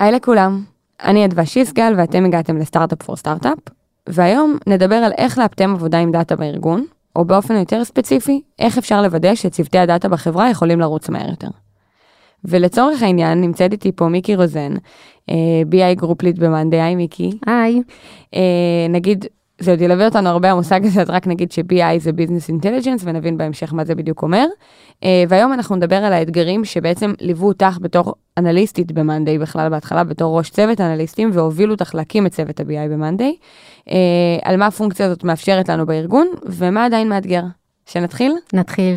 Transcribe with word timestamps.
היי 0.00 0.12
לכולם, 0.12 0.64
אני 1.04 1.24
אדווה 1.24 1.46
שיסגל 1.46 1.94
ואתם 1.96 2.24
הגעתם 2.24 2.56
ל 2.56 2.62
Startup 2.62 3.02
for 3.02 3.16
Startup, 3.16 3.58
והיום 4.08 4.58
נדבר 4.66 4.94
על 4.94 5.12
איך 5.18 5.38
לאפטם 5.38 5.74
עבודה 5.74 5.98
עם 5.98 6.12
דאטה 6.12 6.36
בארגון, 6.36 6.84
או 7.16 7.24
באופן 7.24 7.54
יותר 7.54 7.84
ספציפי, 7.84 8.42
איך 8.58 8.78
אפשר 8.78 9.02
לוודא 9.02 9.34
שצוותי 9.34 9.78
הדאטה 9.78 10.08
בחברה 10.08 10.50
יכולים 10.50 10.80
לרוץ 10.80 11.08
מהר 11.08 11.30
יותר. 11.30 11.48
ולצורך 12.44 13.02
העניין 13.02 13.40
נמצאת 13.40 13.72
איתי 13.72 13.92
פה 13.92 14.08
מיקי 14.08 14.36
רוזן, 14.36 14.74
אה, 15.30 15.62
BI 15.70 15.94
group 15.94 16.22
lead 16.22 16.40
ב 16.40 16.45
monday, 16.45 16.80
היי 16.80 16.94
מיקי. 16.94 17.30
היי. 17.46 17.82
אה, 18.34 18.86
נגיד, 18.90 19.24
זה 19.60 19.70
עוד 19.70 19.80
ילווה 19.80 20.04
אותנו 20.04 20.28
הרבה 20.28 20.50
המושג 20.50 20.86
הזה, 20.86 21.02
אז 21.02 21.10
רק 21.10 21.26
נגיד 21.26 21.52
ש-BI 21.52 21.98
זה 21.98 22.10
Business 22.10 22.50
Intelligence 22.50 23.02
ונבין 23.04 23.36
בהמשך 23.36 23.74
מה 23.74 23.84
זה 23.84 23.94
בדיוק 23.94 24.22
אומר. 24.22 24.46
אה, 25.04 25.24
והיום 25.28 25.52
אנחנו 25.52 25.76
נדבר 25.76 25.96
על 25.96 26.12
האתגרים 26.12 26.64
שבעצם 26.64 27.12
ליוו 27.20 27.48
אותך 27.48 27.78
בתור 27.80 28.14
אנליסטית 28.38 28.92
במאנדי 28.92 29.38
בכלל 29.38 29.68
בהתחלה, 29.68 30.04
בתור 30.04 30.38
ראש 30.38 30.50
צוות 30.50 30.80
אנליסטים, 30.80 31.30
והובילו 31.32 31.72
אותך 31.74 31.94
להקים 31.94 32.26
את 32.26 32.32
צוות 32.32 32.60
ה-BI 32.60 32.88
במאנדי. 32.90 33.36
אה, 33.90 33.96
על 34.42 34.56
מה 34.56 34.66
הפונקציה 34.66 35.06
הזאת 35.06 35.24
מאפשרת 35.24 35.68
לנו 35.68 35.86
בארגון, 35.86 36.28
ומה 36.46 36.84
עדיין 36.84 37.08
מאתגר. 37.08 37.42
שנתחיל? 37.86 38.32
נתחיל. 38.52 38.96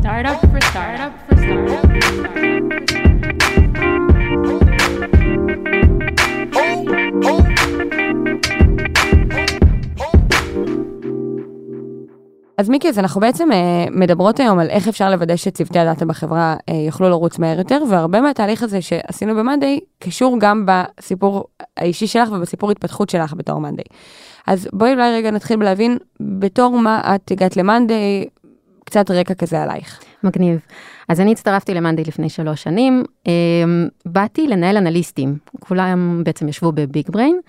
Startup 0.00 0.40
for 0.52 0.60
startup 0.70 1.12
for 1.26 1.36
startup 1.42 1.82
for 2.32 3.49
אז 12.60 12.68
מיקי, 12.68 12.88
אז 12.88 12.98
אנחנו 12.98 13.20
בעצם 13.20 13.52
אה, 13.52 13.84
מדברות 13.90 14.40
היום 14.40 14.58
על 14.58 14.68
איך 14.70 14.88
אפשר 14.88 15.10
לוודא 15.10 15.36
שצוותי 15.36 15.78
הדאטה 15.78 16.04
בחברה 16.04 16.56
אה, 16.68 16.74
יוכלו 16.74 17.08
לרוץ 17.08 17.38
מהר 17.38 17.58
יותר, 17.58 17.82
והרבה 17.88 18.20
מהתהליך 18.20 18.62
הזה 18.62 18.82
שעשינו 18.82 19.34
במאנדי 19.34 19.80
קשור 19.98 20.36
גם 20.40 20.66
בסיפור 20.66 21.44
האישי 21.76 22.06
שלך 22.06 22.28
ובסיפור 22.32 22.70
התפתחות 22.70 23.10
שלך 23.10 23.34
בתור 23.36 23.60
מאנדי. 23.60 23.82
אז 24.46 24.68
בואי 24.72 24.92
אולי 24.92 25.12
רגע 25.12 25.30
נתחיל 25.30 25.56
בלהבין 25.56 25.98
בתור 26.20 26.78
מה 26.78 27.14
את 27.14 27.30
הגעת 27.30 27.56
למאנדי, 27.56 28.24
קצת 28.84 29.10
רקע 29.10 29.34
כזה 29.34 29.62
עלייך. 29.62 30.00
מגניב. 30.24 30.60
אז 31.08 31.20
אני 31.20 31.32
הצטרפתי 31.32 31.74
למאנדי 31.74 32.02
לפני 32.06 32.28
שלוש 32.28 32.62
שנים. 32.62 33.04
אה, 33.26 33.32
באתי 34.06 34.46
לנהל 34.46 34.76
אנליסטים. 34.76 35.36
כולם 35.60 36.22
בעצם 36.24 36.48
ישבו 36.48 36.72
בביג 36.72 37.10
בריין. 37.10 37.40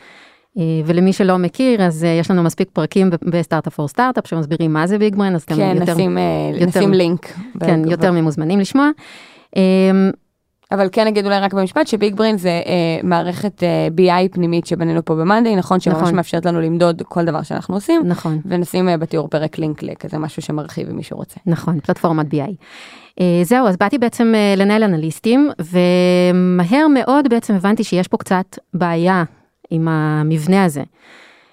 אה, 0.57 0.63
ולמי 0.85 1.13
שלא 1.13 1.37
מכיר, 1.37 1.81
אז 1.83 2.03
אה, 2.03 2.09
יש 2.09 2.31
לנו 2.31 2.43
מספיק 2.43 2.69
פרקים 2.73 3.09
ב 3.23 3.30
Startup 3.30 3.73
for 3.73 3.87
Startup 3.87 4.27
שמסבירים 4.27 4.73
מה 4.73 4.87
זה 4.87 4.97
BigBrain, 4.97 5.35
אז 5.35 5.41
אתם 5.43 5.55
כן, 5.55 5.75
יותר, 5.79 5.93
נשים, 5.93 6.17
אה, 6.17 6.23
יותר- 6.53 6.65
נשים 6.79 6.93
לינק. 6.93 7.25
כן, 7.59 7.81
ב- 7.81 7.91
יותר 7.91 8.11
ממוזמנים 8.11 8.59
לשמוע. 8.59 8.89
אה, 9.57 9.61
אבל 10.71 10.89
כן 10.91 11.07
נגיד 11.07 11.25
אולי 11.25 11.39
רק 11.39 11.53
במשפט 11.53 11.87
ש 11.87 12.15
BigBrain 12.15 12.37
זה 12.37 12.49
אה, 12.49 12.63
מערכת 13.03 13.63
אה, 13.63 13.87
BI 13.97 14.29
פנימית 14.31 14.65
שבנינו 14.65 15.05
פה 15.05 15.15
ב 15.15 15.20
monday, 15.20 15.55
נכון? 15.55 15.79
שממש 15.79 15.97
נכון. 16.01 16.15
מאפשרת 16.15 16.45
לנו 16.45 16.61
למדוד 16.61 17.01
כל 17.07 17.25
דבר 17.25 17.41
שאנחנו 17.41 17.75
עושים, 17.75 18.01
נכון. 18.05 18.41
ונשים 18.45 18.89
אה, 18.89 18.97
בתיאור 18.97 19.27
פרק 19.27 19.57
לינק 19.57 19.83
לכזה 19.83 20.17
משהו 20.17 20.41
שמרחיב 20.41 20.89
אם 20.89 20.95
מישהו 20.95 21.17
רוצה. 21.17 21.35
נכון, 21.45 21.79
פלטפורמת 21.79 22.25
BI. 22.33 22.51
אה, 23.11 23.23
זהו, 23.43 23.67
אז 23.67 23.77
באתי 23.77 23.97
בעצם 23.97 24.33
אה, 24.35 24.59
לנהל 24.59 24.83
אנליסטים, 24.83 25.49
ומהר 25.59 26.87
מאוד 26.93 27.29
בעצם 27.29 27.53
הבנתי 27.53 27.83
שיש 27.83 28.07
פה 28.07 28.17
קצת 28.17 28.57
בעיה 28.73 29.23
עם 29.71 29.87
המבנה 29.87 30.63
הזה. 30.63 30.83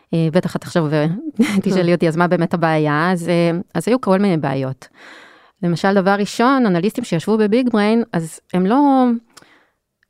אה, 0.06 0.10
בטח 0.32 0.56
את 0.56 0.62
עכשיו 0.62 0.92
אה, 0.92 1.06
תשאלי 1.62 1.94
אותי, 1.94 2.08
אז 2.08 2.16
מה 2.16 2.28
באמת 2.28 2.54
הבעיה? 2.54 3.12
אז, 3.12 3.28
אה, 3.28 3.62
אז 3.74 3.88
היו 3.88 4.00
כל 4.00 4.18
מיני 4.18 4.36
בעיות. 4.36 4.88
למשל, 5.62 5.94
דבר 5.94 6.16
ראשון, 6.18 6.66
אנליסטים 6.66 7.04
שישבו 7.04 7.38
ב 7.38 7.70
BigBrain, 7.72 8.02
אז 8.12 8.40
הם 8.54 8.66
לא... 8.66 9.04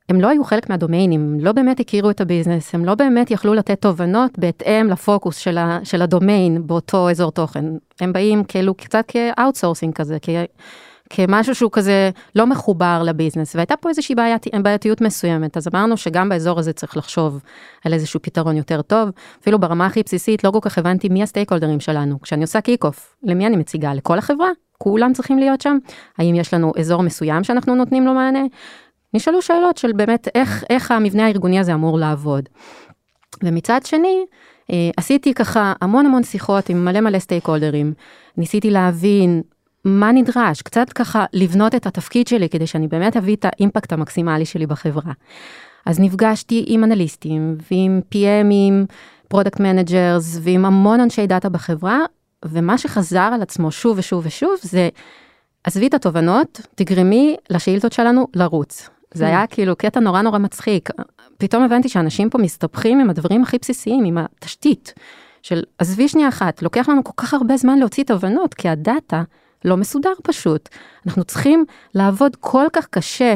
הם 0.09 0.21
לא 0.21 0.27
היו 0.27 0.43
חלק 0.43 0.69
מהדומיינים, 0.69 1.21
הם 1.21 1.39
לא 1.39 1.51
באמת 1.51 1.79
הכירו 1.79 2.09
את 2.09 2.21
הביזנס, 2.21 2.75
הם 2.75 2.85
לא 2.85 2.95
באמת 2.95 3.31
יכלו 3.31 3.53
לתת 3.53 3.81
תובנות 3.81 4.39
בהתאם 4.39 4.87
לפוקוס 4.89 5.37
של, 5.37 5.57
ה, 5.57 5.79
של 5.83 6.01
הדומיין 6.01 6.67
באותו 6.67 7.09
אזור 7.09 7.31
תוכן. 7.31 7.65
הם 8.01 8.13
באים 8.13 8.43
כאילו 8.43 8.73
קצת 8.73 9.05
כ 9.07 9.20
outsourcing 9.20 9.93
כזה, 9.93 10.17
כ, 10.21 10.29
כמשהו 11.09 11.55
שהוא 11.55 11.71
כזה 11.71 12.09
לא 12.35 12.47
מחובר 12.47 13.01
לביזנס, 13.05 13.55
והייתה 13.55 13.77
פה 13.77 13.89
איזושהי 13.89 14.15
בעיית, 14.15 14.45
בעייתיות 14.63 15.01
מסוימת, 15.01 15.57
אז 15.57 15.67
אמרנו 15.67 15.97
שגם 15.97 16.29
באזור 16.29 16.59
הזה 16.59 16.73
צריך 16.73 16.97
לחשוב 16.97 17.41
על 17.85 17.93
איזשהו 17.93 18.19
פתרון 18.21 18.57
יותר 18.57 18.81
טוב, 18.81 19.09
אפילו 19.41 19.59
ברמה 19.59 19.85
הכי 19.85 20.03
בסיסית 20.03 20.43
לא 20.43 20.51
כל 20.51 20.59
כך 20.61 20.77
הבנתי 20.77 21.09
מי 21.09 21.23
ה 21.23 21.51
stakeholder 21.51 21.75
ים 21.75 21.79
שלנו. 21.79 22.21
כשאני 22.21 22.41
עושה 22.41 22.61
kick-off, 22.61 23.15
למי 23.23 23.47
אני 23.47 23.55
מציגה? 23.55 23.93
לכל 23.93 24.17
החברה? 24.17 24.49
כולם 24.77 25.13
צריכים 25.13 25.39
להיות 25.39 25.61
שם? 25.61 25.77
האם 26.17 26.35
יש 26.35 26.53
לנו 26.53 26.71
אזור 26.79 27.03
מסוים 27.03 27.43
שאנחנו 27.43 27.75
נותנים 27.75 28.05
לו 28.05 28.13
מענה? 28.13 28.43
נשאלו 29.13 29.41
שאלות 29.41 29.77
של 29.77 29.91
באמת 29.91 30.27
איך, 30.35 30.63
איך 30.69 30.91
המבנה 30.91 31.25
הארגוני 31.25 31.59
הזה 31.59 31.73
אמור 31.73 31.99
לעבוד. 31.99 32.49
ומצד 33.43 33.79
שני, 33.85 34.25
אה, 34.71 34.89
עשיתי 34.97 35.33
ככה 35.33 35.73
המון 35.81 36.05
המון 36.05 36.23
שיחות 36.23 36.69
עם 36.69 36.85
מלא 36.85 37.01
מלא 37.01 37.19
stakeholder 37.19 37.47
ים. 37.47 37.93
ניסיתי 38.37 38.71
להבין 38.71 39.41
מה 39.85 40.11
נדרש, 40.11 40.61
קצת 40.61 40.89
ככה 40.89 41.25
לבנות 41.33 41.75
את 41.75 41.85
התפקיד 41.87 42.27
שלי 42.27 42.49
כדי 42.49 42.67
שאני 42.67 42.87
באמת 42.87 43.17
אביא 43.17 43.35
את 43.35 43.45
האימפקט 43.45 43.93
המקסימלי 43.93 44.45
שלי 44.45 44.65
בחברה. 44.65 45.11
אז 45.85 45.99
נפגשתי 45.99 46.63
עם 46.67 46.83
אנליסטים 46.83 47.57
ועם 47.71 48.01
PMים, 48.13 48.93
product 49.27 49.59
managers 49.59 50.37
ועם 50.41 50.65
המון 50.65 50.99
אנשי 50.99 51.27
דאטה 51.27 51.49
בחברה, 51.49 51.99
ומה 52.45 52.77
שחזר 52.77 53.29
על 53.33 53.41
עצמו 53.41 53.71
שוב 53.71 53.97
ושוב 53.97 54.25
ושוב 54.25 54.55
זה, 54.61 54.89
עזבי 55.63 55.87
את 55.87 55.93
התובנות, 55.93 56.61
תגרמי 56.75 57.35
לשאילתות 57.49 57.93
שלנו 57.93 58.27
לרוץ. 58.35 58.89
זה 59.13 59.27
היה 59.27 59.47
כאילו 59.47 59.75
קטע 59.75 59.99
נורא 59.99 60.21
נורא 60.21 60.37
מצחיק. 60.37 60.89
פתאום 61.37 61.63
הבנתי 61.63 61.89
שאנשים 61.89 62.29
פה 62.29 62.37
מסתבכים 62.37 62.99
עם 62.99 63.09
הדברים 63.09 63.43
הכי 63.43 63.57
בסיסיים, 63.61 64.05
עם 64.05 64.17
התשתית. 64.17 64.93
של 65.41 65.63
עזבי 65.77 66.07
שנייה 66.07 66.29
אחת, 66.29 66.61
לוקח 66.61 66.89
לנו 66.89 67.03
כל 67.03 67.13
כך 67.17 67.33
הרבה 67.33 67.57
זמן 67.57 67.79
להוציא 67.79 68.03
תובנות, 68.03 68.53
כי 68.53 68.69
הדאטה 68.69 69.23
לא 69.65 69.77
מסודר 69.77 70.13
פשוט. 70.23 70.69
אנחנו 71.07 71.23
צריכים 71.23 71.65
לעבוד 71.95 72.35
כל 72.35 72.65
כך 72.73 72.87
קשה 72.87 73.35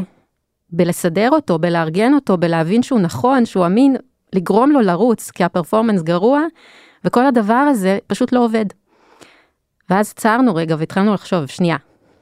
בלסדר 0.69 1.29
אותו, 1.31 1.59
בלארגן 1.59 2.13
אותו, 2.13 2.37
בלהבין 2.37 2.83
שהוא 2.83 2.99
נכון, 2.99 3.45
שהוא 3.45 3.65
אמין, 3.65 3.95
לגרום 4.33 4.71
לו 4.71 4.81
לרוץ, 4.81 5.31
כי 5.31 5.43
הפרפורמנס 5.43 6.01
גרוע, 6.01 6.41
וכל 7.05 7.25
הדבר 7.25 7.53
הזה 7.53 7.97
פשוט 8.07 8.31
לא 8.31 8.45
עובד. 8.45 8.65
ואז 9.89 10.13
עצרנו 10.17 10.55
רגע 10.55 10.75
והתחלנו 10.79 11.13
לחשוב, 11.13 11.45
שנייה, 11.45 11.77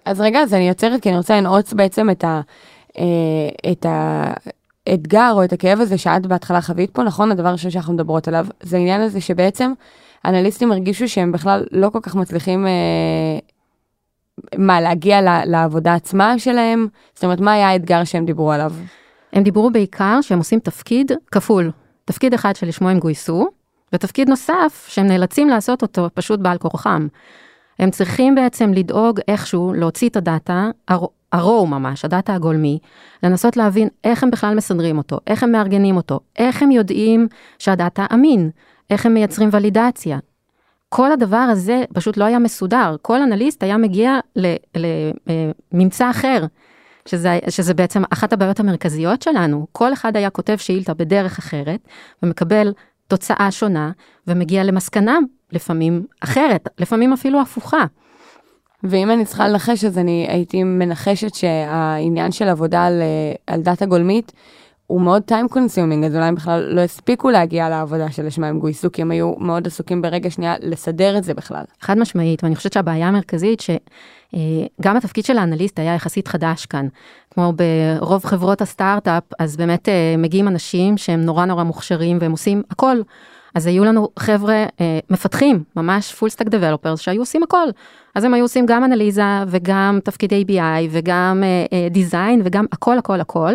אז 0.06 0.22
רגע, 0.22 0.40
אז 0.40 0.54
אני 0.54 0.70
עוצרת 0.70 1.02
כי 1.02 1.10
אני 1.10 1.18
רוצה 1.18 1.38
לנעוץ 1.38 1.74
בעצם 1.74 2.10
את 2.10 2.24
ה... 2.24 2.42
אה, 2.98 3.72
את 3.72 3.86
האתגר 4.88 5.32
או 5.34 5.44
את 5.44 5.54
הכאב 5.54 5.82
הזה 5.82 5.98
שאת 5.98 6.26
בהתחלה 6.26 6.62
חווית 6.62 6.90
פה, 6.90 7.04
נכון? 7.04 7.32
הדבר 7.32 7.48
הראשון 7.48 7.72
שאנחנו 7.72 7.94
מדברות 7.94 8.28
עליו, 8.28 8.48
זה 8.62 8.78
העניין 8.78 9.02
הזה 9.02 9.22
שבעצם 9.22 9.74
אנליסטים 10.26 10.72
הרגישו 10.72 11.08
שהם 11.08 11.32
בכלל 11.32 11.66
לא 11.72 11.90
כל 11.90 12.00
כך 12.02 12.16
מצליחים, 12.16 12.68
אה, 12.68 12.72
מה, 14.58 14.82
להגיע 14.82 15.46
לעבודה 15.46 15.94
עצמה 15.94 16.40
שלהם? 16.40 16.88
זאת 17.16 17.24
אומרת, 17.24 17.40
מה 17.40 17.54
היה 17.54 17.70
האתגר 17.70 18.04
שהם 18.04 18.26
דיברו 18.26 18.52
עליו? 18.52 18.74
הם 19.34 19.44
דיברו 19.44 19.72
בעיקר 19.72 20.22
שהם 20.22 20.38
עושים 20.38 20.60
תפקיד 20.60 21.12
כפול, 21.32 21.72
תפקיד 22.06 22.34
אחד 22.34 22.56
שלשמו 22.56 22.90
הם 22.90 23.00
גויסו, 23.00 23.48
ותפקיד 23.94 24.30
נוסף 24.30 24.86
שהם 24.90 25.08
נאלצים 25.08 25.50
לעשות 25.50 25.82
אותו 25.82 26.08
פשוט 26.14 26.40
בעל 26.40 26.58
כורחם. 26.58 27.08
הם 27.80 27.92
צריכים 27.92 28.36
בעצם 28.36 28.74
לדאוג 28.74 29.20
איכשהו 29.28 29.74
להוציא 29.74 30.10
את 30.10 30.16
הדאטה, 30.18 30.70
הר- 30.88 31.06
הרואו 31.32 31.68
ממש, 31.68 32.06
הדאטה 32.06 32.36
הגולמי, 32.36 32.80
לנסות 33.24 33.58
להבין 33.58 33.88
איך 34.04 34.24
הם 34.24 34.32
בכלל 34.32 34.56
מסדרים 34.56 34.98
אותו, 34.98 35.18
איך 35.28 35.44
הם 35.44 35.52
מארגנים 35.52 35.96
אותו, 35.98 36.20
איך 36.38 36.64
הם 36.64 36.72
יודעים 36.72 37.28
שהדאטה 37.60 38.06
אמין, 38.14 38.50
איך 38.90 39.06
הם 39.06 39.14
מייצרים 39.14 39.50
ולידציה. 39.52 40.18
כל 40.94 41.12
הדבר 41.12 41.38
הזה 41.38 41.84
פשוט 41.94 42.18
לא 42.18 42.26
היה 42.26 42.40
מסודר, 42.40 42.96
כל 43.02 43.22
אנליסט 43.22 43.64
היה 43.64 43.78
מגיע 43.78 44.20
לממצא 45.72 46.10
אחר, 46.10 46.46
שזה, 47.06 47.40
שזה 47.50 47.74
בעצם 47.74 48.04
אחת 48.10 48.34
הבעיות 48.34 48.60
המרכזיות 48.60 49.22
שלנו. 49.22 49.68
כל 49.72 49.94
אחד 49.94 50.18
היה 50.18 50.30
כותב 50.30 50.56
שאילתה 50.58 50.94
בדרך 50.94 51.38
אחרת, 51.38 51.80
ומקבל 52.24 52.74
תוצאה 53.08 53.52
שונה, 53.52 53.92
ומגיע 54.28 54.64
למסקנה 54.64 55.18
לפעמים 55.52 56.06
אחרת, 56.20 56.70
לפעמים 56.80 57.14
אפילו 57.14 57.42
הפוכה. 57.42 57.86
ואם 58.84 59.12
אני 59.12 59.26
צריכה 59.26 59.48
לנחש, 59.48 59.86
אז 59.86 59.98
אני 59.98 60.26
הייתי 60.30 60.64
מנחשת 60.64 61.36
שהעניין 61.36 62.32
של 62.32 62.48
עבודה 62.48 62.86
על, 62.86 63.02
אה, 63.02 63.54
על 63.54 63.62
דאטה 63.62 63.86
גולמית, 63.86 64.32
הוא 64.92 65.02
מאוד 65.02 65.24
time 65.32 65.54
consuming, 65.54 66.06
אז 66.06 66.16
אולי 66.16 66.26
הם 66.26 66.36
בכלל 66.36 66.62
לא 66.62 66.82
הספיקו 66.82 67.30
להגיע 67.30 67.70
לעבודה 67.70 68.12
שלשמה 68.12 68.48
הם 68.48 68.60
גויסו, 68.60 68.92
כי 68.92 69.02
הם 69.02 69.12
היו 69.12 69.34
מאוד 69.38 69.68
עסוקים 69.68 70.02
ברגע 70.02 70.30
שנייה 70.30 70.56
לסדר 70.62 71.18
את 71.18 71.24
זה 71.24 71.34
בכלל. 71.34 71.64
חד 71.82 71.98
משמעית, 71.98 72.44
ואני 72.44 72.56
חושבת 72.56 72.74
שהבעיה 72.74 73.08
המרכזית 73.08 73.62
שגם 73.62 74.98
התפקיד 74.98 75.26
של 75.26 75.38
האנליסט 75.38 75.80
היה 75.80 75.96
יחסית 75.96 76.28
חדש 76.28 76.66
כאן. 76.66 76.88
כמו 77.34 77.54
ברוב 77.54 78.26
חברות 78.26 78.62
הסטארט-אפ, 78.62 79.24
אז 79.40 79.58
באמת 79.58 79.90
אה, 79.90 80.16
מגיעים 80.18 80.48
אנשים 80.48 80.98
שהם 80.98 81.22
נורא 81.22 81.46
נורא 81.46 81.64
מוכשרים 81.64 82.18
והם 82.22 82.32
עושים 82.32 82.64
הכל. 82.72 82.98
אז 83.56 83.68
היו 83.68 83.84
לנו 83.84 84.10
חבר'ה 84.20 84.66
אה, 84.82 85.00
מפתחים, 85.10 85.64
ממש 85.76 86.14
full 86.14 86.28
stack 86.38 86.48
developers, 86.48 86.98
שהיו 86.98 87.22
עושים 87.22 87.44
הכל. 87.44 87.68
אז 88.16 88.24
הם 88.24 88.34
היו 88.34 88.44
עושים 88.44 88.66
גם 88.66 88.84
אנליזה 88.84 89.24
וגם 89.48 90.00
תפקידי 90.04 90.46
BI 90.48 90.88
וגם 90.92 91.44
אה, 91.44 91.66
אה, 91.74 91.88
דיזיין 91.90 92.42
וגם 92.46 92.66
הכל 92.72 92.98
הכל 92.98 93.22
הכל. 93.22 93.54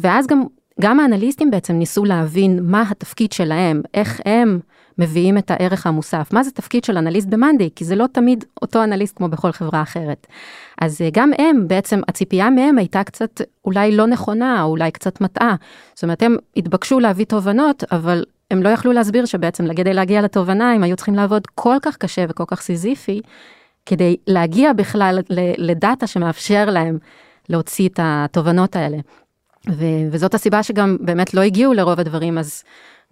ואז 0.00 0.26
גם, 0.26 0.42
גם 0.80 1.00
האנליסטים 1.00 1.50
בעצם 1.50 1.74
ניסו 1.74 2.04
להבין 2.04 2.60
מה 2.62 2.84
התפקיד 2.90 3.32
שלהם, 3.32 3.82
איך 3.94 4.20
הם 4.24 4.60
מביאים 4.98 5.38
את 5.38 5.50
הערך 5.50 5.86
המוסף, 5.86 6.32
מה 6.32 6.42
זה 6.42 6.50
תפקיד 6.50 6.84
של 6.84 6.96
אנליסט 6.96 7.28
במאנדי, 7.28 7.70
כי 7.76 7.84
זה 7.84 7.96
לא 7.96 8.06
תמיד 8.12 8.44
אותו 8.62 8.84
אנליסט 8.84 9.16
כמו 9.16 9.28
בכל 9.28 9.52
חברה 9.52 9.82
אחרת. 9.82 10.26
אז 10.80 11.02
אה, 11.02 11.08
גם 11.12 11.30
הם, 11.38 11.68
בעצם 11.68 12.00
הציפייה 12.08 12.50
מהם 12.50 12.78
הייתה 12.78 13.04
קצת 13.04 13.40
אולי 13.64 13.96
לא 13.96 14.06
נכונה, 14.06 14.62
או 14.62 14.68
אולי 14.68 14.90
קצת 14.90 15.20
מטעה. 15.20 15.54
זאת 15.94 16.02
אומרת, 16.02 16.22
הם 16.22 16.36
התבקשו 16.56 17.00
להביא 17.00 17.24
תובנות, 17.24 17.84
אבל 17.92 18.24
הם 18.50 18.62
לא 18.62 18.68
יכלו 18.68 18.92
להסביר 18.92 19.24
שבעצם 19.24 19.74
כדי 19.74 19.94
להגיע 19.94 20.22
לתובנה, 20.22 20.72
הם 20.72 20.82
היו 20.82 20.96
צריכים 20.96 21.14
לעבוד 21.14 21.46
כל 21.54 21.76
כך 21.82 21.96
קשה 21.96 22.24
וכל 22.28 22.44
כך 22.46 22.60
סיזיפי, 22.60 23.20
כדי 23.86 24.16
להגיע 24.26 24.72
בכלל 24.72 25.18
לדאטה 25.58 26.06
שמאפשר 26.06 26.64
להם 26.70 26.98
להוציא 27.48 27.88
את 27.88 28.00
התובנות 28.02 28.76
האלה. 28.76 28.96
ו- 29.70 30.08
וזאת 30.10 30.34
הסיבה 30.34 30.62
שגם 30.62 30.96
באמת 31.00 31.34
לא 31.34 31.40
הגיעו 31.40 31.72
לרוב 31.72 32.00
הדברים, 32.00 32.38
אז 32.38 32.64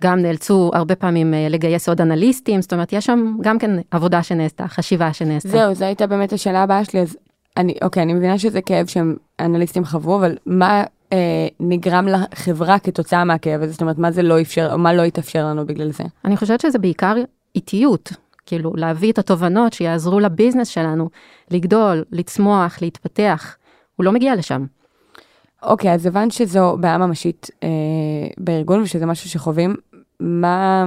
גם 0.02 0.18
נאלצו 0.18 0.70
הרבה 0.74 0.94
פעמים 0.94 1.34
אה, 1.34 1.46
לגייס 1.50 1.88
עוד 1.88 2.00
אנליסטים, 2.00 2.62
זאת 2.62 2.72
אומרת, 2.72 2.92
יש 2.92 3.06
שם 3.06 3.36
גם 3.40 3.58
כן 3.58 3.70
עבודה 3.90 4.22
שנעשתה, 4.22 4.68
חשיבה 4.68 5.12
שנעשתה. 5.12 5.48
זהו, 5.48 5.74
זו 5.74 5.84
הייתה 5.84 6.06
באמת 6.06 6.32
השאלה 6.32 6.62
הבאה 6.62 6.84
שלי, 6.84 7.00
אז 7.00 7.16
אני, 7.56 7.74
אוקיי, 7.82 8.02
אני 8.02 8.12
מבינה 8.14 8.38
שזה 8.38 8.62
כאב 8.62 8.86
שהם 8.86 9.16
אנליסטים 9.40 9.84
חוו, 9.84 10.16
אבל 10.16 10.36
מה 10.46 10.84
אה, 11.12 11.48
נגרם 11.60 12.08
לחברה 12.08 12.78
כתוצאה 12.78 13.24
מהכאב 13.24 13.62
הזה? 13.62 13.72
זאת 13.72 13.80
אומרת, 13.80 13.98
מה 13.98 14.10
זה 14.10 14.22
לא 14.22 14.40
אפשר, 14.40 14.72
או 14.72 14.78
מה 14.78 14.94
לא 14.94 15.02
התאפשר 15.02 15.46
לנו 15.46 15.66
בגלל 15.66 15.92
זה? 15.92 16.04
אני 16.24 16.36
חושבת 16.36 16.60
שזה 16.60 16.78
בעיקר 16.78 17.16
איטיות, 17.54 18.12
כאילו 18.46 18.72
להביא 18.76 19.12
את 19.12 19.18
התובנות 19.18 19.72
שיעזרו 19.72 20.20
לביזנס 20.20 20.68
שלנו 20.68 21.08
לגדול, 21.50 22.04
לצמוח, 22.12 22.82
להתפתח. 22.82 23.56
הוא 23.96 24.04
לא 24.04 24.12
מגיע 24.12 24.36
לשם. 24.36 24.64
אוקיי, 25.62 25.92
אז 25.92 26.06
הבנת 26.06 26.32
שזו 26.32 26.76
בעיה 26.80 26.98
ממשית 26.98 27.50
אה, 27.62 27.68
בארגון 28.38 28.82
ושזה 28.82 29.06
משהו 29.06 29.30
שחווים. 29.30 29.76
מה 30.20 30.86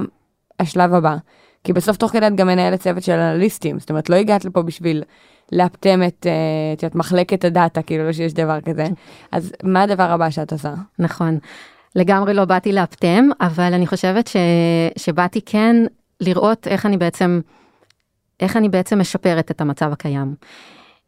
השלב 0.59 0.93
הבא? 0.93 1.15
כי 1.63 1.73
בסוף 1.73 1.97
תוך 1.97 2.11
כדי 2.11 2.27
את 2.27 2.35
גם 2.35 2.47
מנהלת 2.47 2.79
צוות 2.79 3.03
של 3.03 3.11
אנליסטים, 3.11 3.79
זאת 3.79 3.89
אומרת, 3.89 4.09
לא 4.09 4.15
הגעת 4.15 4.45
לפה 4.45 4.61
בשביל 4.61 5.03
לאפטם 5.51 6.01
את, 6.07 6.27
אה, 6.29 6.73
את 6.73 6.83
יודעת, 6.83 6.95
מחלקת 6.95 7.45
הדאטה, 7.45 7.81
כאילו 7.81 8.05
לא 8.05 8.13
שיש 8.13 8.33
דבר 8.33 8.61
כזה. 8.61 8.85
אז 9.31 9.53
מה 9.63 9.81
הדבר 9.81 10.11
הבא 10.11 10.29
שאת 10.29 10.53
עושה? 10.53 10.73
נכון. 10.99 11.37
לגמרי 11.95 12.33
לא 12.33 12.45
באתי 12.45 12.71
לאפטם, 12.73 13.29
אבל 13.41 13.73
אני 13.73 13.87
חושבת 13.87 14.27
ש, 14.27 14.35
שבאתי 14.97 15.41
כן 15.45 15.75
לראות 16.21 16.67
איך 16.67 16.85
אני 16.85 16.97
בעצם, 16.97 17.41
איך 18.39 18.57
אני 18.57 18.69
בעצם 18.69 18.99
משפרת 18.99 19.51
את 19.51 19.61
המצב 19.61 19.91
הקיים. 19.91 20.35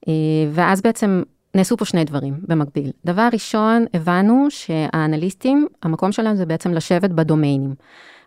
אה, 0.08 0.14
ואז 0.52 0.82
בעצם 0.82 1.24
נעשו 1.56 1.78
פה 1.78 1.86
שני 1.86 2.04
דברים 2.04 2.34
במקביל. 2.48 2.92
דבר 3.06 3.28
ראשון, 3.34 3.86
הבנו 3.94 4.48
שהאנליסטים, 4.50 5.68
המקום 5.84 6.12
שלהם 6.12 6.36
זה 6.36 6.46
בעצם 6.46 6.74
לשבת 6.74 7.10
בדומיינים. 7.10 7.74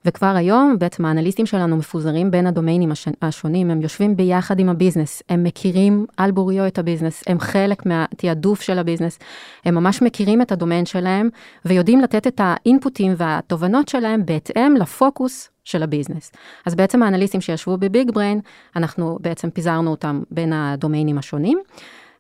וכבר 0.05 0.27
היום 0.37 0.77
בעצם 0.79 1.05
האנליסטים 1.05 1.47
שלנו 1.47 1.77
מפוזרים 1.77 2.31
בין 2.31 2.47
הדומיינים 2.47 2.93
השונים, 3.23 3.71
הם 3.71 3.83
יושבים 3.83 4.17
ביחד 4.17 4.61
עם 4.61 4.69
ה 4.69 4.74
business, 4.74 5.23
הם 5.29 5.45
מכירים 5.45 6.07
על 6.17 6.31
בוריו 6.31 6.67
את 6.67 6.79
ה 6.79 6.83
business, 6.83 7.25
הם 7.27 7.41
חלק 7.41 7.87
מהתעדוף 7.87 8.61
של 8.61 8.79
ה 8.79 8.83
business, 8.83 9.19
הם 9.65 9.75
ממש 9.75 10.03
מכירים 10.03 10.43
את 10.43 10.53
הדומיין 10.53 10.87
שלהם 10.87 11.29
ויודעים 11.65 12.01
לתת 12.01 12.27
את 12.27 12.41
האינפוטים 12.45 13.15
והתובנות 13.17 13.89
שלהם 13.89 14.27
בהתאם 14.27 14.77
לפוקוס 14.77 15.49
של 15.65 15.83
ה 15.83 15.88
business. 15.88 16.33
אז 16.67 16.75
בעצם 16.75 17.03
האנליסטים 17.03 17.41
שישבו 17.41 17.77
ב 17.77 18.11
BigBrain, 18.11 18.41
אנחנו 18.77 19.19
בעצם 19.21 19.51
פיזרנו 19.51 19.91
אותם 19.91 20.23
בין 20.31 20.53
הדומיינים 20.53 21.19
השונים. 21.19 21.59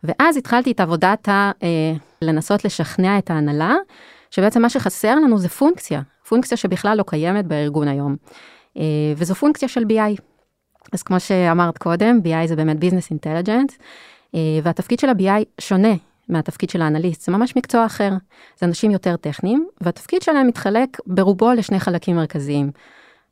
ואז 0.04 0.36
התחלתי 0.36 0.72
את 0.72 0.80
עבודת 0.80 1.28
ה... 1.28 1.50
אה, 1.62 1.92
לנסות 2.22 2.64
לשכנע 2.64 3.18
את 3.18 3.30
ההנהלה, 3.30 3.74
שבעצם 4.30 4.62
מה 4.62 4.70
שחסר 4.70 5.14
לנו 5.14 5.38
זה 5.38 5.48
פונקציה, 5.48 6.02
פונקציה 6.28 6.56
שבכלל 6.56 6.98
לא 6.98 7.04
קיימת 7.06 7.46
בארגון 7.46 7.88
היום, 7.88 8.16
אה, 8.76 8.82
וזו 9.16 9.34
פונקציה 9.34 9.68
של 9.68 9.82
BI. 9.82 10.20
אז 10.92 11.02
כמו 11.02 11.20
שאמרת 11.20 11.78
קודם, 11.78 12.20
BI 12.24 12.46
זה 12.46 12.56
באמת 12.56 12.76
Business 12.76 13.12
Intelligence, 13.12 13.74
אה, 14.34 14.40
והתפקיד 14.62 14.98
של 14.98 15.08
ה-BI 15.08 15.44
שונה 15.60 15.94
מהתפקיד 16.28 16.70
של 16.70 16.82
האנליסט, 16.82 17.20
זה 17.20 17.32
ממש 17.32 17.56
מקצוע 17.56 17.86
אחר. 17.86 18.10
זה 18.60 18.66
אנשים 18.66 18.90
יותר 18.90 19.16
טכניים, 19.16 19.68
והתפקיד 19.80 20.22
שלהם 20.22 20.46
מתחלק 20.46 20.98
ברובו 21.06 21.52
לשני 21.52 21.80
חלקים 21.80 22.16
מרכזיים. 22.16 22.70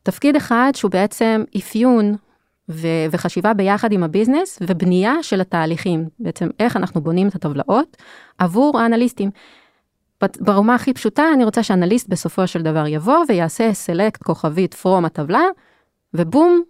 תפקיד 0.02 0.36
אחד 0.36 0.72
שהוא 0.74 0.90
בעצם 0.90 1.44
אפיון 1.56 2.16
ו- 2.68 3.06
וחשיבה 3.10 3.54
ביחד 3.54 3.92
עם 3.92 4.02
הביזנס 4.02 4.58
ובנייה 4.60 5.22
של 5.22 5.40
התהליכים, 5.40 6.08
בעצם 6.18 6.48
איך 6.60 6.76
אנחנו 6.76 7.00
בונים 7.00 7.28
את 7.28 7.34
הטבלאות 7.34 7.96
עבור 8.38 8.78
האנליסטים. 8.80 9.30
ברמה 10.40 10.74
הכי 10.74 10.92
פשוטה, 10.94 11.24
אני 11.34 11.44
רוצה 11.44 11.62
שאנליסט 11.62 12.08
בסופו 12.08 12.46
של 12.46 12.62
דבר 12.62 12.86
יבוא 12.86 13.24
ויעשה 13.28 13.74
סלקט 13.74 14.22
כוכבית 14.22 14.74
פרום 14.74 15.04
הטבלה, 15.04 15.42
ובום, 16.14 16.62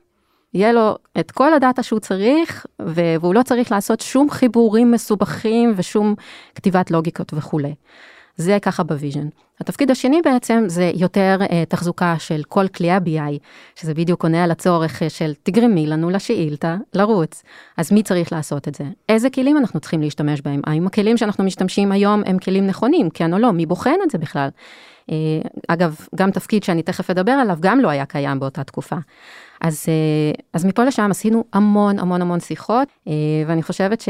יהיה 0.55 0.73
לו 0.73 0.97
את 1.21 1.31
כל 1.31 1.55
הדאטה 1.55 1.83
שהוא 1.83 2.01
צריך, 2.01 2.67
והוא 2.83 3.35
לא 3.35 3.43
צריך 3.43 3.73
לעשות 3.73 4.01
שום 4.01 4.31
חיבורים 4.31 4.91
מסובכים 4.91 5.73
ושום 5.77 6.15
כתיבת 6.55 6.91
לוגיקות 6.91 7.35
וכולי. 7.35 7.75
זה 8.37 8.59
ככה 8.63 8.83
ב 8.83 8.88
vision. 8.88 9.29
התפקיד 9.61 9.91
השני 9.91 10.21
בעצם 10.25 10.65
זה 10.67 10.91
יותר 10.95 11.39
אה, 11.43 11.47
תחזוקה 11.69 12.15
של 12.19 12.43
כל 12.49 12.69
כלי 12.69 12.91
ה-BI, 12.91 13.39
שזה 13.75 13.95
בדיוק 13.95 14.23
עונה 14.23 14.45
על 14.45 14.51
הצורך 14.51 15.03
אה, 15.03 15.09
של 15.09 15.33
תגרמי 15.43 15.87
לנו 15.87 16.11
לשאילתה 16.11 16.77
לרוץ. 16.95 17.43
אז 17.77 17.93
מי 17.93 18.03
צריך 18.03 18.33
לעשות 18.33 18.69
את 18.69 18.75
זה? 18.75 18.85
איזה 19.09 19.31
כלים 19.31 19.57
אנחנו 19.57 19.81
צריכים 19.81 20.01
להשתמש 20.01 20.41
בהם? 20.41 20.61
האם 20.67 20.87
הכלים 20.87 21.17
שאנחנו 21.17 21.45
משתמשים 21.45 21.93
היום 21.93 22.23
הם 22.27 22.39
כלים 22.39 22.67
נכונים? 22.67 23.11
כן 23.11 23.33
או 23.33 23.39
לא? 23.39 23.53
מי 23.53 23.67
בוחן 23.67 23.97
את 24.05 24.11
זה 24.11 24.19
בכלל? 24.19 24.49
אה, 25.11 25.13
אגב, 25.69 25.97
גם 26.15 26.31
תפקיד 26.31 26.63
שאני 26.63 26.83
תכף 26.83 27.11
אדבר 27.11 27.33
עליו 27.33 27.57
גם 27.61 27.81
לא 27.81 27.89
היה 27.89 28.07
קיים 28.07 28.41
באותה 28.41 28.65
תקופה. 28.65 28.97
אז, 29.61 29.87
אה, 29.87 30.41
אז 30.53 30.65
מפה 30.65 30.85
לשם 30.85 31.11
עשינו 31.11 31.45
המון 31.53 31.99
המון 31.99 32.23
המון 32.23 32.41
שיחות, 32.41 32.89
אה, 32.89 33.11
ואני 33.47 33.63
חושבת 33.63 34.01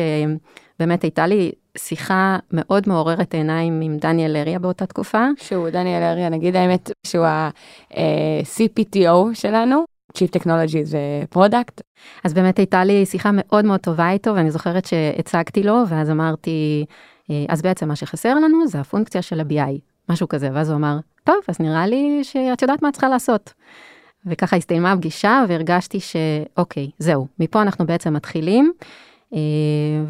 שבאמת 0.77 1.03
הייתה 1.03 1.27
לי 1.27 1.53
שיחה 1.79 2.39
מאוד 2.53 2.83
מעוררת 2.87 3.35
עיניים 3.35 3.81
עם 3.81 3.97
דניאל 3.97 4.37
לריה 4.37 4.59
באותה 4.59 4.87
תקופה. 4.87 5.27
שהוא 5.37 5.69
דניאל 5.69 6.03
לריה, 6.03 6.29
נגיד 6.29 6.57
האמת 6.57 6.91
שהוא 7.07 7.25
ה-CPTO 7.25 9.35
שלנו. 9.35 9.85
Chief 10.17 10.41
Technology 10.41 10.85
and 10.85 10.99
Product. 11.31 11.81
אז 12.25 12.35
באמת 12.35 12.59
הייתה 12.59 12.85
לי 12.85 13.07
שיחה 13.07 13.31
מאוד 13.33 13.65
מאוד 13.65 13.81
טובה 13.81 14.11
איתו, 14.11 14.35
ואני 14.35 14.51
זוכרת 14.51 14.87
שהצגתי 14.87 15.63
לו, 15.63 15.83
ואז 15.89 16.11
אמרתי, 16.11 16.85
אה, 17.31 17.45
אז 17.49 17.63
בעצם 17.63 17.89
מה 17.89 17.97
שחסר 17.97 18.35
לנו 18.35 18.67
זה 18.67 18.81
הפונקציה 18.81 19.23
של 19.23 19.41
ה-BI, 19.41 19.79
משהו 20.09 20.29
כזה, 20.29 20.49
ואז 20.53 20.71
הוא 20.71 20.77
אמר, 20.77 20.99
טוב, 21.25 21.37
אז 21.49 21.61
נראה 21.61 21.87
לי 21.87 22.21
שאת 22.23 22.63
יודעת 22.63 22.83
מה 22.83 22.89
את 22.89 22.93
צריכה 22.93 23.09
לעשות. 23.09 23.53
וככה 24.27 24.57
הסתיימה 24.57 24.93
הפגישה, 24.93 25.45
והרגשתי 25.49 25.99
שאוקיי, 26.01 26.91
זהו, 26.99 27.27
מפה 27.39 27.63
אנחנו 27.63 27.87
בעצם 27.87 28.15
מתחילים. 28.15 28.73
אה, 29.37 29.41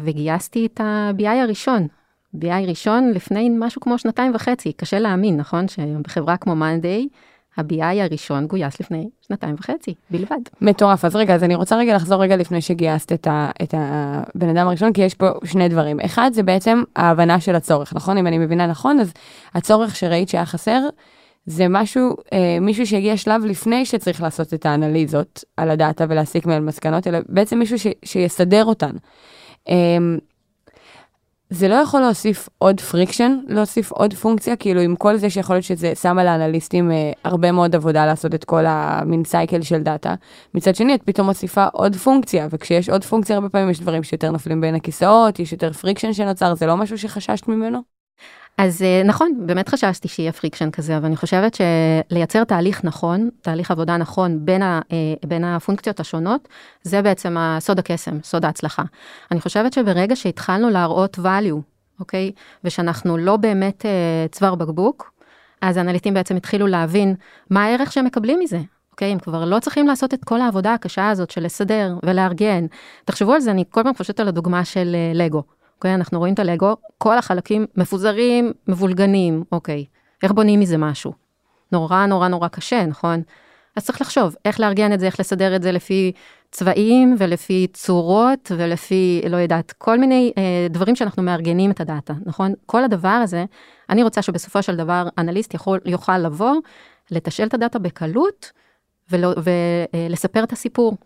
וגייסתי 0.03 0.65
את 0.65 0.81
ה-BI 0.81 1.27
הראשון. 1.43 1.87
BI 2.35 2.67
ראשון 2.67 3.11
לפני 3.11 3.49
משהו 3.59 3.81
כמו 3.81 3.97
שנתיים 3.97 4.35
וחצי, 4.35 4.73
קשה 4.73 4.99
להאמין, 4.99 5.37
נכון? 5.37 5.67
שבחברה 5.67 6.37
כמו 6.37 6.55
מאנדיי, 6.55 7.07
ה-BI 7.57 8.03
הראשון 8.03 8.47
גויס 8.47 8.79
לפני 8.79 9.09
שנתיים 9.21 9.55
וחצי 9.59 9.93
בלבד. 10.09 10.39
מטורף, 10.61 11.05
אז 11.05 11.15
רגע, 11.15 11.35
אז 11.35 11.43
אני 11.43 11.55
רוצה 11.55 11.77
רגע 11.77 11.95
לחזור 11.95 12.23
רגע 12.23 12.35
לפני 12.35 12.61
שגייסת 12.61 13.11
את, 13.11 13.27
ה, 13.27 13.49
את 13.63 13.73
הבן 13.77 14.49
אדם 14.49 14.67
הראשון, 14.67 14.93
כי 14.93 15.01
יש 15.01 15.13
פה 15.13 15.29
שני 15.43 15.69
דברים. 15.69 15.99
אחד, 15.99 16.31
זה 16.33 16.43
בעצם 16.43 16.83
ההבנה 16.95 17.39
של 17.39 17.55
הצורך, 17.55 17.93
נכון? 17.95 18.17
אם 18.17 18.27
אני 18.27 18.37
מבינה 18.37 18.67
נכון, 18.67 18.99
אז 18.99 19.13
הצורך 19.53 19.95
שראית 19.95 20.29
שהיה 20.29 20.45
חסר, 20.45 20.79
זה 21.47 21.65
משהו, 21.69 22.15
אה, 22.33 22.57
מישהו 22.61 22.87
שהגיע 22.87 23.17
שלב 23.17 23.45
לפני 23.45 23.85
שצריך 23.85 24.21
לעשות 24.21 24.53
את 24.53 24.65
האנליזות 24.65 25.43
על 25.57 25.69
הדאטה 25.69 26.05
ולהסיק 26.09 26.45
מהן 26.45 26.65
מסקנות, 26.65 27.07
אלא 27.07 27.19
בעצם 27.29 27.59
מישהו 27.59 27.79
ש, 27.79 27.87
שיסדר 28.05 28.65
אותן. 28.65 28.91
אה, 29.69 29.97
זה 31.49 31.67
לא 31.67 31.75
יכול 31.75 32.01
להוסיף 32.01 32.49
עוד 32.57 32.81
friction, 32.81 33.39
להוסיף 33.47 33.91
עוד 33.91 34.13
פונקציה, 34.13 34.55
כאילו 34.55 34.81
עם 34.81 34.95
כל 34.95 35.17
זה 35.17 35.29
שיכול 35.29 35.55
להיות 35.55 35.65
שזה 35.65 35.95
שם 35.95 36.19
על 36.19 36.27
האנליסטים 36.27 36.91
אה, 36.91 37.11
הרבה 37.23 37.51
מאוד 37.51 37.75
עבודה 37.75 38.05
לעשות 38.05 38.35
את 38.35 38.43
כל 38.43 38.63
ה 38.67 38.78
main 38.78 39.23
cycle 39.23 39.61
של 39.61 39.83
דאטה. 39.83 40.15
מצד 40.53 40.75
שני, 40.75 40.95
את 40.95 41.03
פתאום 41.03 41.27
מוסיפה 41.27 41.65
עוד 41.73 41.95
פונקציה, 41.95 42.47
וכשיש 42.51 42.89
עוד 42.89 43.03
פונקציה, 43.03 43.35
הרבה 43.35 43.49
פעמים 43.49 43.69
יש 43.69 43.79
דברים 43.79 44.03
שיותר 44.03 44.31
נופלים 44.31 44.61
בין 44.61 44.75
הכיסאות, 44.75 45.39
יש 45.39 45.51
יותר 45.51 45.73
friction 45.73 46.13
שנוצר, 46.13 46.55
זה 46.55 46.65
לא 46.65 46.77
משהו 46.77 46.97
שחששת 46.97 47.47
ממנו? 47.47 47.96
אז 48.57 48.81
אה, 48.81 49.01
נכון, 49.05 49.31
באמת 49.45 49.69
חששתי 49.69 50.07
שיהיה 50.07 50.31
friction 50.31 50.71
כזה, 50.71 50.97
אבל 50.97 51.05
אני 51.05 51.15
חושבת 51.15 51.57
שלייצר 52.09 52.43
תהליך 52.43 52.83
נכון, 52.83 53.29
תהליך 53.41 53.71
עבודה 53.71 53.97
נכון 53.97 54.45
בין, 54.45 54.61
ה, 54.61 54.81
אה, 54.91 54.97
בין 55.25 55.43
הפונקציות 55.43 55.99
השונות, 55.99 56.47
זה 56.83 57.01
בעצם 57.01 57.37
סוד 57.59 57.79
הקסם, 57.79 58.19
סוד 58.23 58.45
ההצלחה. 58.45 58.83
אני 59.31 59.41
חושבת 59.41 59.73
שברגע 59.73 60.15
שהתחלנו 60.15 60.69
להראות 60.69 61.19
value, 61.19 61.61
אוקיי, 61.99 62.31
ושאנחנו 62.63 63.17
לא 63.17 63.37
באמת 63.37 63.85
אה, 63.85 64.25
צוואר 64.31 64.55
בקבוק, 64.55 65.11
אז 65.61 65.77
האנליסטים 65.77 66.13
בעצם 66.13 66.35
התחילו 66.35 66.67
להבין 66.67 67.15
מה 67.49 67.63
הערך 67.63 67.91
שהם 67.91 68.05
מקבלים 68.05 68.39
מזה. 68.39 68.59
אוקיי? 68.91 69.11
הם 69.11 69.19
כבר 69.19 69.45
לא 69.45 69.59
צריכים 69.59 69.87
לעשות 69.87 70.13
את 70.13 70.23
כל 70.23 70.41
העבודה 70.41 70.73
הקשה 70.73 71.09
הזאת 71.09 71.31
של 71.31 71.43
לסדר 71.43 71.95
ולארגן. 72.05 72.65
תחשבו 73.05 73.33
על 73.33 73.39
זה, 73.39 73.51
אני 73.51 73.63
כל 73.69 73.83
פעם 73.83 73.93
חושבת 73.93 74.19
על 74.19 74.27
הדוגמה 74.27 74.65
של 74.65 74.95
לגו. 75.13 75.56
אוקיי? 75.77 75.93
אנחנו 75.95 76.19
רואים 76.19 76.33
את 76.33 76.39
הלגו, 76.39 76.75
כל 76.97 77.17
החלקים 77.17 77.65
מפוזרים, 77.75 78.53
מבולגנים, 78.67 79.43
אוקיי. 79.51 79.85
איך 80.23 80.31
בונים 80.31 80.59
מזה 80.59 80.77
משהו? 80.77 81.13
נורא 81.71 82.05
נורא 82.05 82.27
נורא 82.27 82.47
קשה, 82.47 82.85
נכון? 82.85 83.21
אז 83.75 83.85
צריך 83.85 84.01
לחשוב 84.01 84.35
איך 84.45 84.59
לארגן 84.59 84.93
את 84.93 84.99
זה, 84.99 85.05
איך 85.05 85.19
לסדר 85.19 85.55
את 85.55 85.61
זה 85.63 85.71
לפי 85.71 86.11
צבעים 86.51 87.15
ולפי 87.19 87.67
צורות 87.73 88.51
ולפי, 88.57 89.21
לא 89.29 89.37
יודעת, 89.37 89.71
כל 89.77 89.99
מיני 89.99 90.33
אה, 90.37 90.67
דברים 90.69 90.95
שאנחנו 90.95 91.23
מארגנים 91.23 91.71
את 91.71 91.81
הדאטה, 91.81 92.13
נכון? 92.25 92.53
כל 92.65 92.83
הדבר 92.83 93.07
הזה, 93.07 93.45
אני 93.89 94.03
רוצה 94.03 94.21
שבסופו 94.21 94.63
של 94.63 94.75
דבר 94.75 95.07
אנליסט 95.17 95.53
יכול, 95.53 95.79
יוכל 95.85 96.17
לבוא, 96.17 96.53
לתשאל 97.11 97.47
את 97.47 97.53
הדאטה 97.53 97.79
בקלות 97.79 98.51
ולא- 99.11 99.33
ולספר 99.93 100.43
את 100.43 100.51
הסיפור. 100.51 100.97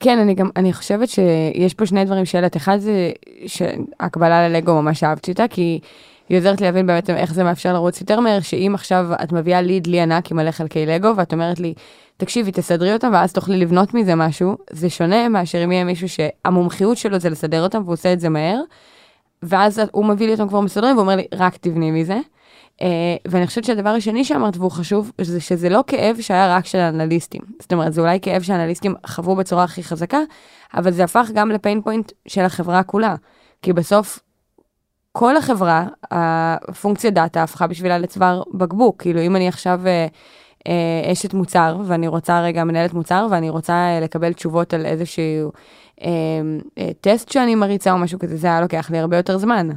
כן, 0.00 0.18
אני 0.18 0.34
גם, 0.34 0.50
אני 0.56 0.72
חושבת 0.72 1.08
שיש 1.08 1.74
פה 1.74 1.86
שני 1.86 2.04
דברים 2.04 2.24
שאלת. 2.24 2.56
אחד 2.56 2.78
זה 2.78 3.10
שהקבלה 3.46 4.48
ללגו 4.48 4.82
ממש 4.82 5.04
אהבתי 5.04 5.30
אותה, 5.30 5.48
כי 5.48 5.80
היא 6.28 6.38
עוזרת 6.38 6.60
להבין 6.60 6.86
באמת 6.86 7.10
איך 7.10 7.34
זה 7.34 7.44
מאפשר 7.44 7.72
לרוץ 7.72 8.00
יותר 8.00 8.20
מהר, 8.20 8.40
שאם 8.40 8.72
עכשיו 8.74 9.06
את 9.22 9.32
מביאה 9.32 9.60
ליד 9.60 9.86
לי 9.86 10.00
ענק 10.00 10.30
עם 10.30 10.36
מלא 10.36 10.50
חלקי 10.50 10.86
לגו, 10.86 11.16
ואת 11.16 11.32
אומרת 11.32 11.60
לי, 11.60 11.74
תקשיבי, 12.16 12.52
תסדרי 12.52 12.92
אותם, 12.92 13.10
ואז 13.12 13.32
תוכלי 13.32 13.56
לבנות 13.56 13.94
מזה 13.94 14.14
משהו, 14.14 14.56
זה 14.70 14.90
שונה 14.90 15.28
מאשר 15.28 15.64
אם 15.64 15.72
יהיה 15.72 15.84
מישהו 15.84 16.08
שהמומחיות 16.08 16.96
שלו 16.96 17.18
זה 17.18 17.30
לסדר 17.30 17.62
אותם, 17.62 17.82
והוא 17.82 17.92
עושה 17.92 18.12
את 18.12 18.20
זה 18.20 18.28
מהר, 18.28 18.60
ואז 19.42 19.80
הוא 19.92 20.04
מביא 20.04 20.26
לי 20.26 20.32
אותם 20.32 20.48
כבר 20.48 20.60
מסודרים, 20.60 20.96
ואומר 20.96 21.16
לי, 21.16 21.24
רק 21.34 21.56
תבני 21.56 21.90
מזה. 21.90 22.18
Uh, 22.78 22.80
ואני 23.28 23.46
חושבת 23.46 23.64
שהדבר 23.64 23.88
השני 23.88 24.24
שאמרת, 24.24 24.56
והוא 24.56 24.70
חשוב, 24.70 25.12
זה 25.20 25.40
שזה 25.40 25.68
לא 25.68 25.84
כאב 25.86 26.16
שהיה 26.20 26.56
רק 26.56 26.66
של 26.66 26.78
האנליסטים. 26.78 27.40
זאת 27.60 27.72
אומרת, 27.72 27.92
זה 27.92 28.00
אולי 28.00 28.20
כאב 28.22 28.42
שהאנליסטים 28.42 28.94
חוו 29.06 29.36
בצורה 29.36 29.64
הכי 29.64 29.82
חזקה, 29.82 30.18
אבל 30.74 30.90
זה 30.90 31.04
הפך 31.04 31.28
גם 31.34 31.50
לפיין 31.50 31.82
פוינט 31.82 32.12
של 32.28 32.40
החברה 32.40 32.82
כולה. 32.82 33.14
כי 33.62 33.72
בסוף, 33.72 34.18
כל 35.12 35.36
החברה, 35.36 35.86
הפונקציה 36.10 37.10
דאטה 37.10 37.42
הפכה 37.42 37.66
בשבילה 37.66 37.98
לצוואר 37.98 38.42
בקבוק. 38.54 39.02
כאילו, 39.02 39.20
אם 39.20 39.36
אני 39.36 39.48
עכשיו 39.48 39.80
uh, 39.84 40.12
uh, 40.58 41.12
אשת 41.12 41.34
מוצר, 41.34 41.76
ואני 41.84 42.08
רוצה 42.08 42.40
רגע 42.40 42.64
מנהלת 42.64 42.94
מוצר, 42.94 43.26
ואני 43.30 43.50
רוצה 43.50 43.98
uh, 43.98 44.04
לקבל 44.04 44.32
תשובות 44.32 44.74
על 44.74 44.86
איזשהו 44.86 45.52
uh, 46.00 46.02
uh, 46.02 46.82
טסט 47.00 47.32
שאני 47.32 47.54
מריצה 47.54 47.92
או 47.92 47.98
משהו 47.98 48.18
כזה, 48.18 48.36
זה 48.36 48.46
היה 48.46 48.60
לוקח 48.60 48.90
לי 48.90 48.98
הרבה 48.98 49.16
יותר 49.16 49.38
זמן. 49.38 49.68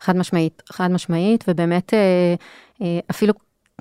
חד 0.00 0.16
משמעית, 0.16 0.62
חד 0.72 0.90
משמעית, 0.90 1.44
ובאמת 1.48 1.94
אה, 1.94 2.34
אה, 2.82 2.98
אפילו 3.10 3.34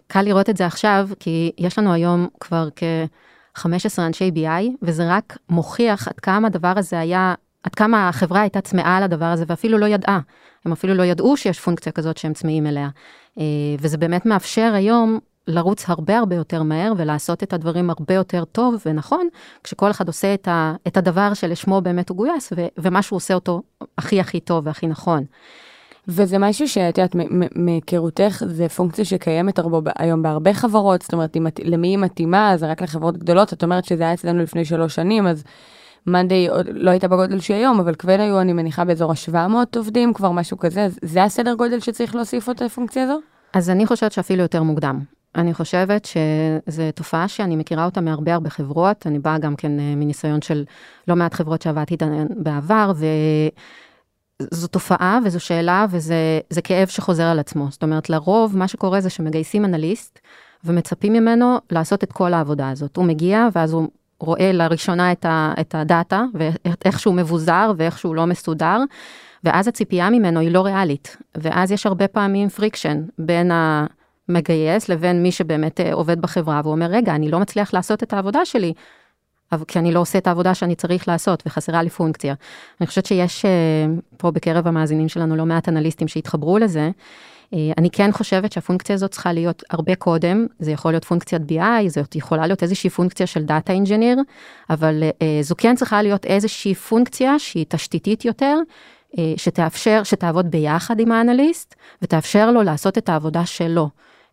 קל 0.08 0.22
לראות 0.22 0.50
את 0.50 0.58
זה 0.58 0.66
עכשיו, 0.66 1.10
כי 1.20 1.52
יש 1.58 1.80
לנו 1.80 1.94
היום 1.94 2.28
כבר 2.40 2.70
כ-15 2.76 4.00
אנשי 4.00 4.32
BI, 4.36 4.70
וזה 4.82 5.04
רק 5.10 5.38
מוכיח 5.50 6.08
עד 6.08 6.20
כמה 6.20 6.48
הדבר 6.48 6.74
הזה 6.78 7.00
היה, 7.00 7.34
עד 7.64 7.76
כמה 7.76 8.10
החברה 8.10 8.42
הייתה 8.42 8.62
צמאה 8.62 8.98
על 8.98 9.04
הדבר 9.04 9.26
הזה, 9.26 9.44
ואפילו 9.48 9.78
לא 9.78 9.86
ידעה. 9.86 10.20
הם 10.66 10.72
אפילו 10.72 10.94
לא 10.94 11.04
ידעו 11.04 11.38
שיש 11.38 11.60
פונקציה 11.60 11.92
כזאת 11.92 12.18
שהם 12.18 12.34
צמאים 12.34 12.68
אליה. 12.68 12.90
אה, 13.40 13.44
וזה 13.80 13.98
באמת 13.98 14.26
מאפשר 14.26 14.72
היום 14.76 15.20
לרוץ 15.48 15.90
הרבה 15.90 16.18
הרבה 16.18 16.36
יותר 16.36 16.64
מהר 16.64 16.94
ולעשות 16.98 17.44
את 17.44 17.54
הדברים 17.54 17.90
הרבה 17.90 18.14
יותר 18.14 18.46
טוב 18.46 18.76
ונכון, 18.86 19.28
כשכל 19.64 19.92
אחד 19.92 20.08
עושה 20.08 20.34
את, 20.34 20.48
ה, 20.48 20.76
את 20.88 20.98
הדבר 20.98 21.34
שלשמו 21.34 21.82
באמת 21.82 22.10
הוא 22.10 22.18
גויס, 22.18 22.54
ומה 22.78 23.02
שהוא 23.02 23.18
עושה 23.18 23.34
אותו 23.34 23.62
הכי 23.98 24.20
הכי 24.20 24.40
טוב 24.40 24.68
והכי 24.68 24.88
נכון. 24.88 25.24
וזה 26.10 26.38
משהו 26.38 26.68
שאת 26.68 26.98
יודעת, 26.98 27.16
מהיכרותך, 27.56 28.44
זה 28.48 28.70
פונקציה 28.70 29.06
שקיימת 29.06 29.60
הרבה, 29.60 29.92
היום 29.98 30.22
בהרבה 30.22 30.54
חברות, 30.54 31.01
זאת 31.01 31.13
אומרת, 31.13 31.38
את- 31.48 31.60
למי 31.63 31.88
היא 31.88 31.98
מתאימה, 31.98 32.58
זה 32.58 32.72
רק 32.72 32.82
לחברות 32.82 33.18
גדולות, 33.18 33.54
את 33.54 33.63
אומרת 33.63 33.86
שזה 33.86 34.04
היה 34.04 34.13
אצלנו 34.13 34.44
לפני 34.44 34.66
שלוש 34.66 34.96
שנים, 34.96 35.28
אז 35.28 35.44
מאנדיי 36.08 36.48
לא 36.72 36.92
הייתה 36.92 37.08
בגודל 37.08 37.39
שהיא 37.39 37.58
היום, 37.58 37.80
אבל 37.80 37.96
כבר 37.96 38.20
היו, 38.20 38.42
אני 38.42 38.54
מניחה, 38.54 38.86
באזור 38.86 39.12
ה-700 39.12 39.78
עובדים, 39.78 40.13
כבר 40.13 40.32
משהו 40.32 40.58
כזה, 40.58 40.88
זה 41.01 41.24
הסדר 41.24 41.54
גודל 41.54 41.80
שצריך 41.80 42.16
להוסיף 42.16 42.48
אותה 42.50 42.66
לפונקציה 42.66 43.04
הזו? 43.04 43.20
אז 43.54 43.70
אני 43.70 43.86
חושבת 43.86 44.12
שאפילו 44.12 44.42
יותר 44.42 44.63
מוקדם. 44.63 45.00
אני 45.36 45.54
חושבת 45.54 46.06
שזו 46.06 46.84
תופעה 46.96 47.28
שאני 47.28 47.56
מכירה 47.56 47.86
אותה 47.86 48.01
מהרבה 48.01 48.34
הרבה 48.34 48.50
חברות, 48.50 49.08
אני 49.08 49.20
באה 49.20 49.38
גם 49.38 49.56
כן 49.56 49.80
אה, 49.80 49.94
מניסיון 49.96 50.42
של 50.42 50.63
לא 51.08 51.16
מעט 51.16 51.34
חברות 51.34 51.62
שעבדתי 51.62 51.94
איתן 51.94 52.25
בעבר, 52.36 52.92
וזו 54.41 54.67
תופעה 54.67 55.19
וזו 55.25 55.39
שאלה 55.39 55.86
וזה 55.89 56.39
זה 56.50 56.62
כאב 56.62 56.88
שחוזר 56.88 57.24
על 57.24 57.39
עצמו. 57.39 57.67
זאת 57.69 57.84
אומרת, 57.84 58.10
לרוב 58.10 58.58
מה 58.58 58.67
שקורה 58.67 59.01
זה 59.01 59.10
שמגייסים 59.10 59.65
אנליסט 59.65 60.19
ומצפים 60.63 61.13
ממנו 61.13 61.58
לעשות 61.72 62.03
את 62.03 62.12
כל 62.12 62.34
העבודה 62.34 62.69
הזאת. 62.69 62.98
הוא 62.98 63.05
מגיע 63.05 63.48
ואז 63.53 63.74
הוא 63.74 63.88
רואה 64.19 64.51
לראשונה 64.51 65.12
את, 65.12 65.25
ה, 65.25 65.53
את 65.62 65.75
הדאטה 65.75 66.24
ואיך 66.34 67.00
שהוא 67.00 67.15
מבוזר 67.15 67.72
ואיך 67.77 68.00
שהוא 68.00 68.15
לא 68.15 68.25
מסודר. 68.25 68.77
ואז 69.43 69.67
הציפייה 69.67 70.10
ממנו 70.10 70.39
היא 70.39 70.51
לא 70.51 70.65
ריאלית, 70.65 71.17
ואז 71.38 71.72
יש 71.72 71.86
הרבה 71.86 72.08
פעמים 72.08 72.50
friction 72.50 73.03
בין 73.19 73.51
המגייס 73.53 74.89
לבין 74.89 75.24
מי 75.24 75.31
שבאמת 75.31 75.79
אה, 75.79 75.93
עובד 75.93 76.22
בחברה, 76.22 76.62
והוא 76.63 76.72
אומר, 76.72 76.86
רגע, 76.86 77.15
אני 77.15 77.31
לא 77.31 77.39
מצליח 77.39 77.74
לעשות 77.74 78.03
את 78.03 78.13
העבודה 78.13 78.46
שלי, 78.46 78.74
כי 79.68 79.79
אני 79.79 79.91
לא 79.91 80.00
עושה 80.00 80.18
את 80.18 80.27
העבודה 80.27 80.53
שאני 80.53 80.75
צריך 80.75 81.08
לעשות, 81.08 81.44
וחסרה 81.46 81.84
לי 81.84 81.89
פונקציה. 81.89 82.34
אני 82.82 82.88
חושבת 82.88 83.06
שיש 83.06 83.46
אה, 83.46 83.51
פה 84.18 84.32
בקרב 84.32 84.68
המאזינים 84.68 85.10
שלנו 85.10 85.36
לא 85.36 85.46
מעט 85.46 85.70
אנליסטים 85.70 86.08
שהתחברו 86.08 86.58
לזה. 86.58 86.91
אה, 87.53 87.60
אני 87.77 87.89
כן 87.89 88.12
חושבת 88.12 88.51
שהפונקציה 88.51 88.96
הזאת 88.96 89.12
צריכה 89.12 89.34
להיות 89.34 89.63
הרבה 89.70 89.96
קודם, 89.96 90.46
זה 90.60 90.72
יכול 90.72 90.91
להיות 90.91 91.06
פונקציית 91.06 91.41
BI, 91.51 91.88
זאת 91.88 92.15
יכולה 92.15 92.48
להיות 92.48 92.63
איזושהי 92.63 92.89
פונקציה 92.89 93.27
של 93.27 93.44
data 93.44 93.74
engineer, 93.74 94.18
אבל 94.70 95.03
אה, 95.22 95.39
זו 95.41 95.56
כן 95.58 95.75
צריכה 95.75 96.01
להיות 96.01 96.25
איזושהי 96.25 96.75
פונקציה 96.75 97.39
שהיא 97.39 97.65
תשתיתית 97.70 98.25
יותר, 98.25 98.58
שתאפשר, 99.38 100.01
שתעבוד 100.03 100.51
ביחד 100.51 101.00
עם 101.00 101.12
האנליסט, 101.12 101.75
ותאפשר 102.01 102.51
לו 102.51 102.63
לעשות 102.63 102.98
את 102.98 103.10
העבודה 103.10 103.46
שלו. 103.46 103.89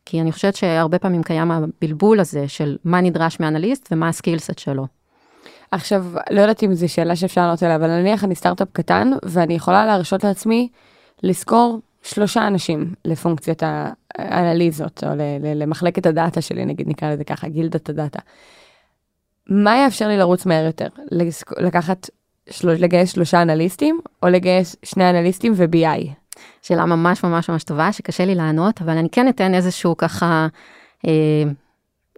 כי 0.06 0.20
אני 0.20 0.32
חושבת 0.32 0.56
שהרבה 0.56 0.98
פעמים 0.98 1.22
קיים 1.22 1.50
הבלבול 1.50 2.20
הזה 2.20 2.48
של 2.48 2.76
מה 2.84 3.00
נדרש 3.00 3.40
מאנליסט 3.40 3.88
ומה 3.92 4.08
הסקילסט 4.08 4.58
שלו. 4.58 4.86
עכשיו, 5.70 6.04
לא 6.30 6.40
יודעת 6.40 6.62
אם 6.62 6.74
זו 6.74 6.88
שאלה 6.88 7.16
שאפשר 7.16 7.40
לענות 7.40 7.62
עליה, 7.62 7.76
אבל 7.76 8.00
נניח 8.00 8.24
אני 8.24 8.34
סטארט-אפ 8.34 8.68
קטן, 8.72 9.10
ואני 9.22 9.54
יכולה 9.54 9.86
להרשות 9.86 10.24
לעצמי 10.24 10.68
לשכור 11.22 11.80
שלושה 12.02 12.46
אנשים 12.46 12.94
לפונקציית 13.04 13.62
האנליזות, 14.18 15.04
או 15.04 15.08
למחלקת 15.54 16.06
הדאטה 16.06 16.40
שלי, 16.40 16.64
נגיד 16.64 16.88
נקרא 16.88 17.10
לזה 17.10 17.24
ככה, 17.24 17.48
גילדת 17.48 17.88
הדאטה. 17.88 18.18
מה 19.48 19.76
יאפשר 19.76 20.08
לי 20.08 20.16
לרוץ 20.16 20.46
מהר 20.46 20.64
יותר? 20.64 20.88
לקחת, 21.58 22.10
של... 22.50 22.68
לגייס 22.68 23.12
שלושה 23.12 23.42
אנליסטים, 23.42 24.00
או 24.22 24.28
לגייס 24.28 24.76
שני 24.82 25.10
אנליסטים 25.10 25.52
ו-BI? 25.56 26.08
שאלה 26.62 26.84
ממש 26.84 27.24
ממש 27.24 27.50
ממש 27.50 27.64
טובה, 27.64 27.92
שקשה 27.92 28.24
לי 28.24 28.34
לענות, 28.34 28.82
אבל 28.82 28.96
אני 28.96 29.08
כן 29.10 29.28
אתן 29.28 29.54
איזשהו 29.54 29.96
ככה 29.96 30.46
אה, 31.06 31.42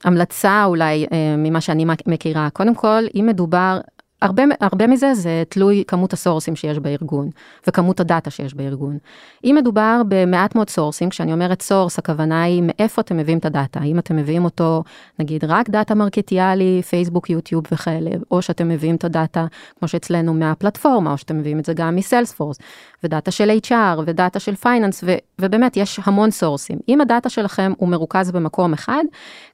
המלצה 0.04 0.64
אולי 0.64 1.06
אה, 1.12 1.34
ממה 1.38 1.60
שאני 1.60 1.84
מכירה. 2.06 2.48
קודם 2.52 2.74
כל, 2.74 3.02
אם 3.14 3.26
מדובר, 3.26 3.80
הרבה, 4.22 4.42
הרבה 4.60 4.86
מזה 4.86 5.14
זה 5.14 5.42
תלוי 5.48 5.84
כמות 5.86 6.12
הסורסים 6.12 6.56
שיש 6.56 6.78
בארגון, 6.78 7.30
וכמות 7.66 8.00
הדאטה 8.00 8.30
שיש 8.30 8.54
בארגון. 8.54 8.98
אם 9.44 9.54
מדובר 9.58 10.02
במעט 10.08 10.54
מאוד 10.54 10.70
סורסים, 10.70 11.08
כשאני 11.08 11.32
אומרת 11.32 11.62
source, 11.62 11.98
הכוונה 11.98 12.42
היא 12.42 12.62
מאיפה 12.66 13.00
אתם 13.00 13.16
מביאים 13.16 13.38
את 13.38 13.44
הדאטה. 13.44 13.80
האם 13.80 13.98
אתם 13.98 14.16
מביאים 14.16 14.44
אותו, 14.44 14.82
נגיד, 15.18 15.44
רק 15.44 15.70
דאטה 15.70 15.94
מרקטינגי, 15.94 16.82
פייסבוק, 16.82 17.30
יוטיוב 17.30 17.64
וכאלה, 17.72 18.10
או 18.30 18.42
שאתם 18.42 18.68
מביאים 18.68 18.94
את 18.94 19.04
הדאטה, 19.04 19.46
כמו 19.78 19.88
שאצלנו, 19.88 20.34
מהפלטפורמה, 20.34 21.12
או 21.12 21.18
שאתם 21.18 21.38
מביאים 21.38 21.58
את 21.58 21.64
זה 21.64 21.74
גם 21.74 21.96
מ 21.96 22.02
Salesforce, 22.02 22.58
ודאטה 23.04 23.30
של 23.30 23.58
HR, 23.66 24.00
ודאטה 24.06 24.40
של 24.40 24.54
finance, 24.54 25.04
ו- 25.06 25.16
ובאמת, 25.38 25.76
יש 25.76 26.00
המון 26.04 26.30
סורסים. 26.30 26.78
אם 26.88 27.00
הדאטה 27.00 27.28
שלכם 27.28 27.72
הוא 27.76 27.88
מרוכז 27.88 28.30
במקום 28.30 28.72
אחד, 28.72 29.04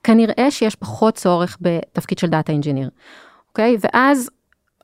כנראה 0.03 0.51
שיש 0.51 0.75
פחות 0.75 1.15
צורך 1.15 1.59
בתפקיד 1.61 2.19
של 2.19 2.27
data 2.27 2.53
engineer. 2.53 2.91
אוקיי? 3.49 3.77
ואז 3.81 4.31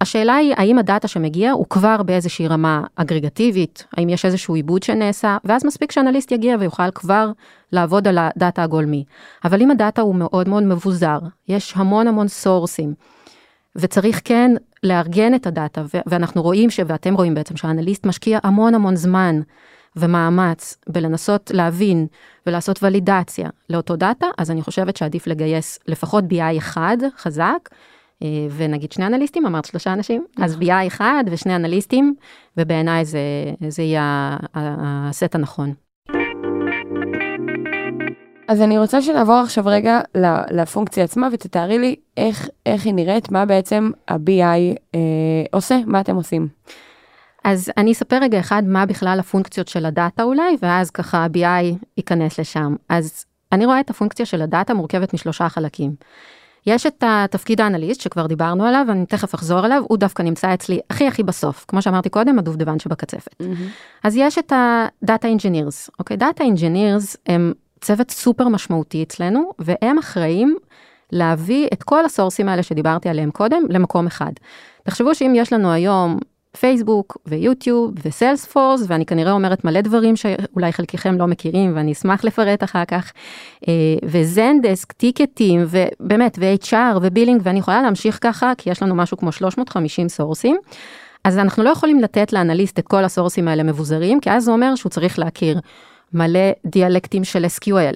השאלה 0.01 0.35
היא, 0.35 0.55
האם 0.57 0.79
הדאטה 0.79 1.09
שמגיע 1.09 1.51
הוא 1.53 1.67
כבר 1.71 2.03
באיזושהי 2.03 2.49
רמה 2.49 2.83
אגרגטיבית, 2.97 3.87
האם 3.97 4.09
יש 4.09 4.25
איזשהו 4.25 4.55
עיבוד 4.55 4.83
שנעשה, 4.83 5.37
ואז 5.45 5.65
מספיק 5.65 5.93
שאנליסט 5.93 6.33
יגיע 6.33 6.57
ויוכל 6.61 6.91
כבר 6.91 7.31
לעבוד 7.73 8.09
על 8.09 8.19
הדאטה 8.19 8.63
הגולמי. 8.63 9.05
אבל 9.45 9.63
אם 9.63 9.71
הדאטה 9.71 10.03
הוא 10.03 10.15
מאוד 10.15 10.49
מאוד 10.49 10.63
מבוזר, 10.63 11.19
יש 11.49 11.73
המון 11.77 12.07
המון 12.09 12.29
סורסים, 12.29 12.95
וצריך 13.77 14.21
כן 14.25 14.51
לארגן 14.83 15.35
את 15.35 15.47
הדאטה, 15.47 15.83
ואנחנו 16.07 16.43
רואים, 16.43 16.71
ש- 16.71 16.81
ואתם 16.87 17.15
רואים 17.15 17.35
בעצם, 17.35 17.57
שהאנליסט 17.57 18.07
משקיע 18.07 18.39
המון 18.43 18.75
המון 18.75 18.97
זמן 18.97 19.41
ומאמץ 19.97 20.77
בלנסות 20.89 21.51
להבין 21.55 22.07
ולעשות 22.47 22.83
ולידציה 22.83 23.49
לאותו 23.71 23.97
דאטה, 23.97 24.27
אז 24.39 24.51
אני 24.51 24.63
חושבת 24.63 24.97
שעדיף 24.97 25.27
לגייס 25.27 25.79
לפחות 25.87 26.25
BI 26.25 26.59
אחד 26.59 26.97
חזק, 27.17 27.69
ונגיד 28.51 28.93
שני 28.93 29.07
אנליסטים, 29.07 29.47
אמרת 29.47 29.65
שלושה 29.65 29.93
אנשים, 29.93 30.25
אז 30.39 30.59
BI 30.61 30.87
אחד 30.87 31.25
ושני 31.31 31.57
אנליסטים, 31.57 32.15
ובעיניי 32.57 33.05
זה, 33.05 33.21
זה 33.69 33.83
יהיה 33.83 34.37
הסט 34.55 35.35
הנכון. 35.35 35.75
אז 38.49 38.63
אני 38.63 38.79
רוצה 38.79 39.03
שנעבור 39.03 39.35
עכשיו 39.35 39.65
רגע 39.67 40.01
לפונקציה 40.51 41.05
עצמה 41.05 41.29
ותתארי 41.33 41.79
לי 41.79 41.97
איך, 42.17 42.49
איך 42.67 42.87
היא 42.87 42.95
נראית, 42.95 43.31
מה 43.31 43.47
בעצם 43.47 43.91
ה-BI 44.09 44.77
אה, 44.95 45.01
עושה, 45.53 45.79
מה 45.87 46.01
אתם 46.01 46.17
עושים. 46.17 46.49
אז 47.45 47.71
אני 47.77 47.93
אספר 47.93 48.19
רגע 48.23 48.41
אחד 48.41 48.63
מה 48.67 48.87
בכלל 48.87 49.21
הפונקציות 49.21 49.69
של 49.69 49.87
הדאטה 49.87 50.23
אולי, 50.23 50.57
ואז 50.63 50.91
ככה 50.91 51.19
ה-BI 51.19 51.77
ייכנס 51.97 52.41
לשם. 52.41 52.77
אז 52.89 53.25
אני 53.53 53.67
רואה 53.67 53.81
את 53.81 53.91
הפונקציה 53.91 54.27
של 54.27 54.43
הדאטה 54.43 54.75
מורכבת 54.75 55.15
משלושה 55.15 55.49
חלקים. 55.49 55.95
יש 56.67 56.87
את 56.87 57.05
התפקיד 57.07 57.61
האנליסט 57.61 58.01
שכבר 58.01 58.27
דיברנו 58.27 58.65
עליו, 58.65 58.87
אני 58.89 59.07
תכף 59.07 59.35
אחזור 59.35 59.67
אליו, 59.67 59.83
הוא 59.89 59.99
דווקא 59.99 60.23
נמצא 60.23 60.55
אצלי 60.55 60.81
הכי 60.91 61.07
הכי 61.07 61.23
בסוף, 61.23 61.65
כמו 61.69 61.83
שאמרתי 61.83 62.09
קודם, 62.09 62.39
הדובדבן 62.39 62.79
שבקצפת. 62.79 63.35
אז 64.05 64.17
יש 64.17 64.39
את 64.39 64.53
ה-Data 64.53 65.25
Engineers, 65.25 65.89
אוקיי? 65.99 66.17
Data 66.17 66.41
Engineers 66.41 67.17
הם 67.27 67.53
צוות 67.81 68.11
סופר 68.11 68.49
משמעותי 68.49 69.03
אצלנו, 69.03 69.53
והם 69.59 69.99
אחראים 69.99 70.57
להביא 71.13 71.69
את 71.73 71.83
כל 71.83 72.05
הסורסים 72.05 72.49
האלה 72.49 72.63
שדיברתי 72.63 73.09
עליהם 73.09 73.31
קודם 73.31 73.63
למקום 73.69 74.07
אחד. 74.07 74.33
תחשבו 74.83 75.15
שאם 75.15 75.33
יש 75.37 75.53
לנו 75.53 75.73
היום 75.73 76.19
פייסבוק 76.59 77.17
ויוטיוב 77.27 77.95
ו 78.05 78.11
Salesforce, 78.11 78.83
ואני 78.87 79.07
כנראה 79.07 79.33
אומרת 79.33 79.65
מלא 79.65 79.81
דברים 79.81 80.17
שאולי 80.17 80.73
חלקכם 80.73 81.19
לא 81.19 81.27
מכירים 81.27 81.73
ואני 81.77 81.93
אשמח 81.93 82.25
לפרט 82.25 82.65
אחר 82.65 82.85
כך, 82.85 83.13
אה, 83.69 83.73
ו 84.05 84.14
Zendesk, 84.14 84.93
טיקטים, 84.93 85.65
ובאמת, 85.69 86.39
ו-HR 86.41 86.99
ו 87.03 87.07
billing, 87.07 87.41
ואני 87.45 87.59
יכולה 87.59 87.83
להמשיך 87.83 88.19
ככה, 88.21 88.53
כי 88.59 88.71
יש 88.71 88.83
לנו 88.83 88.95
משהו 88.95 89.17
כמו 89.17 89.33
350 89.33 90.09
סורסים. 90.09 90.57
אז 91.25 91.39
אנחנו 91.39 91.63
לא 91.63 91.71
יכולים 91.71 92.01
לתת 92.01 92.33
לאנליסט 92.33 92.79
את 92.79 92.89
כל 92.89 93.05
הסורסים 93.05 93.49
האלה 93.49 93.63
מבוזרים, 93.63 94.21
כי 94.21 94.31
אז 94.31 94.45
זה 94.45 94.51
אומר 94.51 94.75
שהוא 94.75 94.91
צריך 94.91 95.19
להכיר 95.19 95.61
מלא 96.13 96.51
דיאלקטים 96.67 97.25
של 97.25 97.45
SQL, 97.45 97.95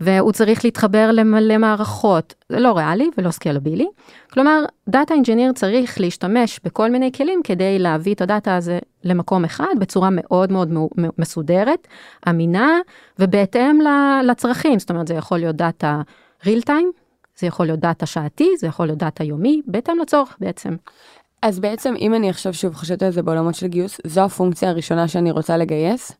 והוא 0.00 0.32
צריך 0.32 0.64
להתחבר 0.64 1.10
למלא 1.12 1.58
מערכות, 1.58 2.34
זה 2.48 2.60
לא 2.60 2.76
ריאלי 2.76 3.10
ולא 3.18 3.30
סקלבילי. 3.30 3.86
כלומר, 4.32 4.64
data 4.88 5.14
engineer 5.14 5.52
צריך 5.52 6.00
להשתמש 6.00 6.60
בכל 6.64 6.90
מיני 6.90 7.12
כלים 7.12 7.40
כדי 7.44 7.78
להביא 7.78 8.14
את 8.14 8.20
הדאטה 8.20 8.56
הזה 8.56 8.78
למקום 9.04 9.44
אחד 9.44 9.74
בצורה 9.78 10.08
מאוד 10.12 10.52
מאוד 10.52 10.72
מסודרת, 11.18 11.88
אמינה 12.28 12.78
ובהתאם 13.18 13.78
לצרכים, 14.24 14.78
זאת 14.78 14.90
אומרת 14.90 15.08
זה 15.08 15.14
יכול 15.14 15.38
להיות 15.38 15.56
דאטה 15.56 16.02
real 16.42 16.66
time, 16.66 17.04
זה 17.38 17.46
יכול 17.46 17.66
להיות 17.66 17.80
דאטה 17.80 18.06
שעתי, 18.06 18.48
זה 18.58 18.66
יכול 18.66 18.86
להיות 18.86 18.98
דאטה 18.98 19.24
יומי, 19.24 19.62
בהתאם 19.66 19.98
לצורך 20.02 20.36
בעצם. 20.40 20.76
אז 21.42 21.60
בעצם 21.60 21.94
אם 21.98 22.14
אני 22.14 22.30
עכשיו 22.30 22.54
שוב 22.54 22.74
חושבת 22.74 23.02
על 23.02 23.10
זה 23.10 23.22
בעולמות 23.22 23.54
של 23.54 23.66
גיוס, 23.66 24.00
זו 24.06 24.20
הפונקציה 24.20 24.68
הראשונה 24.68 25.08
שאני 25.08 25.30
רוצה 25.30 25.56
לגייס. 25.56 26.12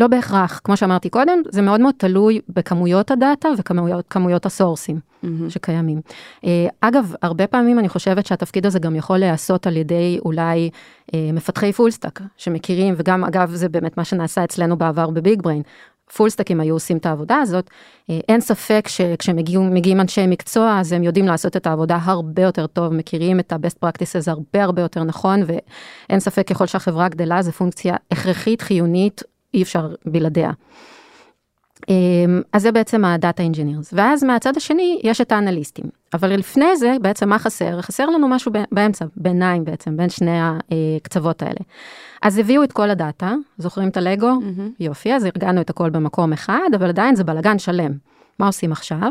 לא 0.00 0.06
בהכרח, 0.06 0.60
כמו 0.64 0.76
שאמרתי 0.76 1.08
קודם, 1.10 1.42
זה 1.48 1.62
מאוד 1.62 1.80
מאוד 1.80 1.94
תלוי 1.98 2.40
בכמויות 2.48 3.10
הדאטה 3.10 3.48
וכמויות 3.58 4.46
הסורסים 4.46 5.00
mm-hmm. 5.24 5.26
שקיימים. 5.48 6.00
אה, 6.44 6.66
אגב, 6.80 7.14
הרבה 7.22 7.46
פעמים 7.46 7.78
אני 7.78 7.88
חושבת 7.88 8.26
שהתפקיד 8.26 8.66
הזה 8.66 8.78
גם 8.78 8.96
יכול 8.96 9.18
להיעשות 9.18 9.66
על 9.66 9.76
ידי 9.76 10.18
אולי 10.24 10.70
אה, 11.14 11.30
מפתחי 11.32 11.72
full 11.72 11.90
stack 11.90 12.20
שמכירים, 12.36 12.94
וגם 12.96 13.24
אגב 13.24 13.50
זה 13.54 13.68
באמת 13.68 13.96
מה 13.96 14.04
שנעשה 14.04 14.44
אצלנו 14.44 14.76
בעבר 14.76 15.10
ב 15.10 15.42
BigBrain. 15.42 15.62
פול 16.16 16.30
סטאקים 16.30 16.60
היו 16.60 16.74
עושים 16.74 16.96
את 16.96 17.06
העבודה 17.06 17.36
הזאת, 17.36 17.70
אה, 18.10 18.18
אין 18.28 18.40
ספק 18.40 18.88
שכשמגיעים 18.88 20.00
אנשי 20.00 20.26
מקצוע 20.26 20.78
אז 20.80 20.92
הם 20.92 21.02
יודעים 21.02 21.26
לעשות 21.26 21.56
את 21.56 21.66
העבודה 21.66 21.98
הרבה 22.02 22.42
יותר 22.42 22.66
טוב, 22.66 22.92
מכירים 22.92 23.40
את 23.40 23.52
ה-best 23.52 23.86
practices 23.86 24.30
הרבה 24.30 24.64
הרבה 24.64 24.82
יותר 24.82 25.04
נכון, 25.04 25.40
ואין 25.46 26.20
ספק 26.20 26.46
ככל 26.48 26.66
שהחברה 26.66 27.08
גדלה 27.08 27.42
זה 27.42 27.52
פונקציה 27.52 27.96
הכרחית, 28.10 28.62
חיונית, 28.62 29.22
אי 29.54 29.62
אפשר 29.62 29.94
בלעדיה. 30.06 30.50
אמ, 31.88 32.42
אז 32.52 32.62
זה 32.62 32.72
בעצם 32.72 33.04
ה 33.04 33.12
data 33.12 33.42
engineers, 33.42 33.94
ואז 33.96 34.24
מהצד 34.24 34.56
השני 34.56 35.00
יש 35.02 35.20
את 35.20 35.32
האנליסטים, 35.32 35.84
אבל 36.14 36.36
לפני 36.36 36.76
זה 36.76 36.96
בעצם 37.02 37.28
מה 37.28 37.38
חסר? 37.38 37.80
חסר 37.80 38.06
לנו 38.06 38.28
משהו 38.28 38.52
באמצע, 38.72 39.04
ביניים 39.16 39.64
בעצם, 39.64 39.96
בין 39.96 40.08
שני 40.08 40.38
הקצוות 40.40 41.42
האלה. 41.42 41.60
אז 42.22 42.38
הביאו 42.38 42.64
את 42.64 42.72
כל 42.72 42.90
הדאטה, 42.90 43.34
זוכרים 43.58 43.88
את 43.88 43.96
הלגו? 43.96 44.30
Mm-hmm. 44.30 44.62
יופי, 44.80 45.14
אז 45.14 45.26
ארגנו 45.26 45.60
את 45.60 45.70
הכל 45.70 45.90
במקום 45.90 46.32
אחד, 46.32 46.68
אבל 46.74 46.88
עדיין 46.88 47.16
זה 47.16 47.24
בלאגן 47.24 47.58
שלם. 47.58 47.92
מה 48.38 48.46
עושים 48.46 48.72
עכשיו? 48.72 49.10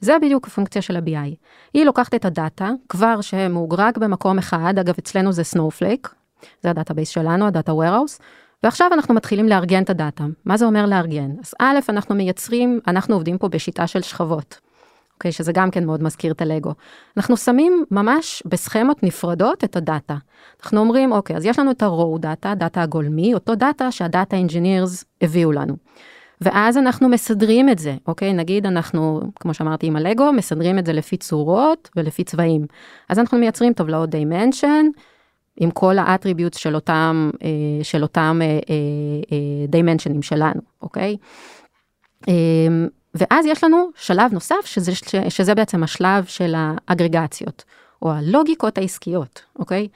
זה 0.00 0.16
בדיוק 0.22 0.46
הפונקציה 0.46 0.82
של 0.82 0.96
ה-BI. 0.96 1.34
היא 1.74 1.84
לוקחת 1.84 2.14
את 2.14 2.24
הדאטה, 2.24 2.70
כבר 2.88 3.20
שמאוגד 3.20 3.98
במקום 3.98 4.38
אחד, 4.38 4.74
אגב 4.80 4.94
אצלנו 4.98 5.32
זה 5.32 5.44
Snowflake, 5.44 6.14
זה 6.62 6.70
ה 6.70 6.74
database 6.74 7.08
שלנו, 7.08 7.46
ה 7.46 7.51
data 7.51 7.72
warehouse, 7.72 8.20
ועכשיו 8.62 8.90
אנחנו 8.92 9.14
מתחילים 9.14 9.48
לארגן 9.48 9.82
את 9.82 9.90
הדאטה. 9.90 10.24
מה 10.44 10.56
זה 10.56 10.64
אומר 10.64 10.86
לארגן? 10.86 11.30
אז 11.44 11.54
א', 11.58 11.78
אנחנו 11.88 12.14
מייצרים, 12.14 12.80
אנחנו 12.86 13.14
עובדים 13.14 13.38
פה 13.38 13.48
בשיטה 13.48 13.86
של 13.86 14.02
שכבות. 14.02 14.58
אוקיי, 15.14 15.32
שזה 15.32 15.52
גם 15.52 15.70
כן 15.70 15.86
מאוד 15.86 16.02
מזכיר 16.02 16.32
את 16.32 16.42
הלגו. 16.42 16.72
אנחנו 17.16 17.36
שמים 17.36 17.84
ממש 17.90 18.42
בסכמות 18.46 19.02
נפרדות 19.02 19.64
את 19.64 19.76
הדאטה. 19.76 20.16
אנחנו 20.62 20.80
אומרים, 20.80 21.12
אוקיי, 21.12 21.36
אז 21.36 21.44
יש 21.44 21.58
לנו 21.58 21.70
את 21.70 21.82
ה-raw 21.82 22.18
data, 22.18 22.54
דאטה 22.54 22.82
הגולמי, 22.82 23.34
אותו 23.34 23.54
דאטה 23.54 23.90
שה 23.90 24.10
data 24.10 24.36
engineers 24.36 25.04
הביאו 25.22 25.52
לנו. 25.52 25.76
ואז 26.40 26.78
אנחנו 26.78 27.08
מסדרים 27.08 27.68
את 27.68 27.78
זה, 27.78 27.94
אוקיי? 28.06 28.32
נגיד 28.32 28.66
אנחנו, 28.66 29.20
כמו 29.40 29.54
שאמרתי 29.54 29.86
עם 29.86 29.96
הלגו, 29.96 30.32
מסדרים 30.32 30.78
את 30.78 30.86
זה 30.86 30.92
לפי 30.92 31.16
צורות 31.16 31.90
ולפי 31.96 32.24
צבעים. 32.24 32.66
אז 33.08 33.18
אנחנו 33.18 33.38
מייצרים 33.38 33.72
טבלאות 33.72 34.10
dimension, 34.14 34.84
עם 35.60 35.70
כל 35.70 35.98
האטריביוטס 35.98 36.58
של 36.58 36.74
אותם, 36.74 37.30
אה, 37.42 37.84
של 37.84 38.02
אותם 38.02 38.40
דיימנשנים 39.68 40.16
אה, 40.16 40.20
אה, 40.22 40.28
שלנו, 40.28 40.60
אוקיי? 40.82 41.16
ואז 43.14 43.46
יש 43.46 43.64
לנו 43.64 43.90
שלב 43.94 44.32
נוסף, 44.32 44.64
שזה, 44.64 44.92
שזה 45.28 45.54
בעצם 45.54 45.82
השלב 45.82 46.24
של 46.24 46.54
האגרגציות, 46.56 47.64
או 48.02 48.12
הלוגיקות 48.12 48.78
העסקיות, 48.78 49.42
אוקיי? 49.58 49.88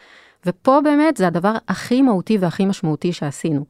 ופה 0.46 0.81
באמת 0.85 1.16
זה 1.16 1.27
הדבר 1.27 1.55
הכי 1.68 2.03
מהותי 2.03 2.38
והכי 2.38 2.66
משמעותי 2.66 3.12
שעשינו. 3.12 3.64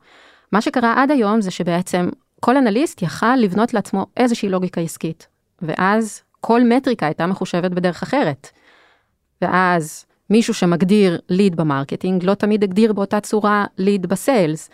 מה 0.52 0.60
שקרה 0.60 1.02
עד 1.02 1.10
היום 1.10 1.40
זה 1.40 1.50
שבעצם 1.50 2.08
כל 2.40 2.56
אנליסט 2.56 3.02
יכל 3.02 3.36
לבנות 3.36 3.74
לעצמו 3.74 4.06
איזושהי 4.16 4.48
לוגיקה 4.48 4.80
עסקית, 4.80 5.28
ואז 5.62 6.22
כל 6.40 6.60
מטריקה 6.64 7.06
הייתה 7.06 7.26
מחושבת 7.26 7.70
בדרך 7.70 8.02
אחרת. 8.02 8.50
ואז 9.42 10.06
מישהו 10.34 10.54
שמגדיר 10.54 11.18
lead 11.28 11.56
ב 11.56 11.62
marketing, 11.62 12.24
לא 12.24 12.34
תמיד 12.34 12.64
הגדיר 12.64 12.92
באותה 12.92 13.20
צורה 13.20 13.64
lead 13.78 14.06
ב 14.06 14.15
sales. 14.15 14.70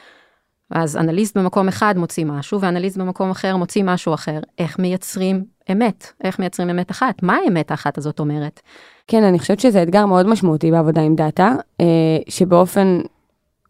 אז 0.70 0.96
אנליסט 0.96 1.36
במקום 1.36 1.68
אחד 1.68 1.94
מוציא 1.96 2.24
משהו, 2.24 2.60
ואנליסט 2.60 2.96
במקום 2.96 3.30
אחר 3.30 3.56
מוציא 3.56 3.84
משהו 3.84 4.14
אחר. 4.14 4.40
איך 4.58 4.78
מייצרים 4.78 5.44
אמת? 5.72 6.12
איך 6.24 6.38
מייצרים 6.38 6.70
אמת 6.70 6.90
אחת? 6.90 7.22
מה 7.22 7.36
האמת 7.44 7.70
האחת 7.70 7.98
הזאת 7.98 8.20
אומרת? 8.20 8.60
כן, 9.06 9.22
אני 9.22 9.38
חושבת 9.38 9.60
שזה 9.60 9.82
אתגר 9.82 10.06
מאוד 10.06 10.26
משמעותי 10.26 10.70
בעבודה 10.70 11.00
עם 11.00 11.14
דאטה, 11.14 11.54
אה, 11.80 11.86
שבאופן 12.28 13.00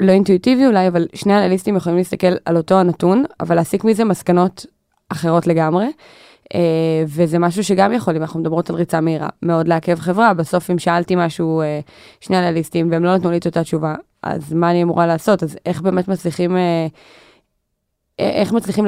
לא 0.00 0.12
אינטואיטיבי 0.12 0.66
אולי, 0.66 0.88
אבל 0.88 1.06
שני 1.14 1.38
אנליסטים 1.38 1.76
יכולים 1.76 1.98
להסתכל 1.98 2.32
על 2.44 2.56
אותו 2.56 2.80
הנתון, 2.80 3.24
אבל 3.40 3.56
להסיק 3.56 3.84
מזה 3.84 4.04
מסקנות 4.04 4.66
אחרות 5.08 5.46
לגמרי. 5.46 5.86
אה, 6.54 7.04
וזה 7.06 7.38
משהו 7.38 7.64
שגם 7.64 7.92
יכול, 7.92 8.16
אם 8.16 8.22
אנחנו 8.22 8.40
מדברות 8.40 8.70
על 8.70 8.76
ריצה 8.76 9.00
מהירה, 9.00 9.28
מאוד 9.42 9.68
לעכב 9.68 9.98
חברה. 9.98 10.34
בסוף 10.34 10.70
אם 10.70 10.78
שאלתי 10.78 11.14
משהו, 11.16 11.60
אה, 11.60 11.80
שני 12.20 12.38
אנליסטים, 12.38 12.90
והם 12.90 13.04
לא 13.04 13.16
נתנו 13.16 13.30
לי 13.30 13.38
את 13.38 13.46
אותה 13.46 13.62
תשובה, 13.62 13.94
אז 14.22 14.52
מה 14.52 14.70
אני 14.70 14.82
אמורה 14.82 15.06
לעשות? 15.06 15.42
אז 15.42 15.56
איך 15.66 15.82
באמת 15.82 16.08
מצליחים, 16.08 16.56
אה, 16.56 16.86
איך 18.18 18.52
מצליחים 18.52 18.86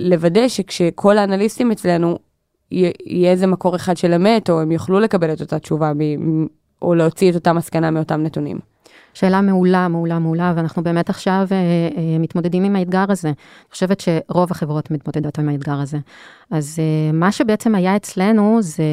לוודא 0.00 0.48
שכשכל 0.48 1.18
האנליסטים 1.18 1.70
אצלנו, 1.70 2.18
יהיה 2.70 3.30
איזה 3.30 3.46
מקור 3.46 3.76
אחד 3.76 3.96
של 3.96 4.12
אמת, 4.12 4.50
או 4.50 4.60
הם 4.60 4.72
יוכלו 4.72 5.00
לקבל 5.00 5.32
את 5.32 5.40
אותה 5.40 5.58
תשובה, 5.58 5.92
או 6.82 6.94
להוציא 6.94 7.30
את 7.30 7.34
אותה 7.34 7.52
מסקנה 7.52 7.90
מאותם 7.90 8.22
נתונים. 8.22 8.58
שאלה 9.14 9.40
מעולה, 9.40 9.88
מעולה, 9.88 10.18
מעולה, 10.18 10.52
ואנחנו 10.56 10.82
באמת 10.82 11.10
עכשיו 11.10 11.46
אה, 11.52 11.56
אה, 11.56 12.18
מתמודדים 12.18 12.64
עם 12.64 12.76
האתגר 12.76 13.04
הזה. 13.08 13.28
אני 13.28 13.34
חושבת 13.72 14.00
שרוב 14.00 14.50
החברות 14.50 14.90
מתמודדות 14.90 15.38
עם 15.38 15.48
האתגר 15.48 15.80
הזה. 15.80 15.98
אז 16.50 16.78
אה, 16.78 17.12
מה 17.12 17.32
שבעצם 17.32 17.74
היה 17.74 17.96
אצלנו 17.96 18.58
זה 18.62 18.84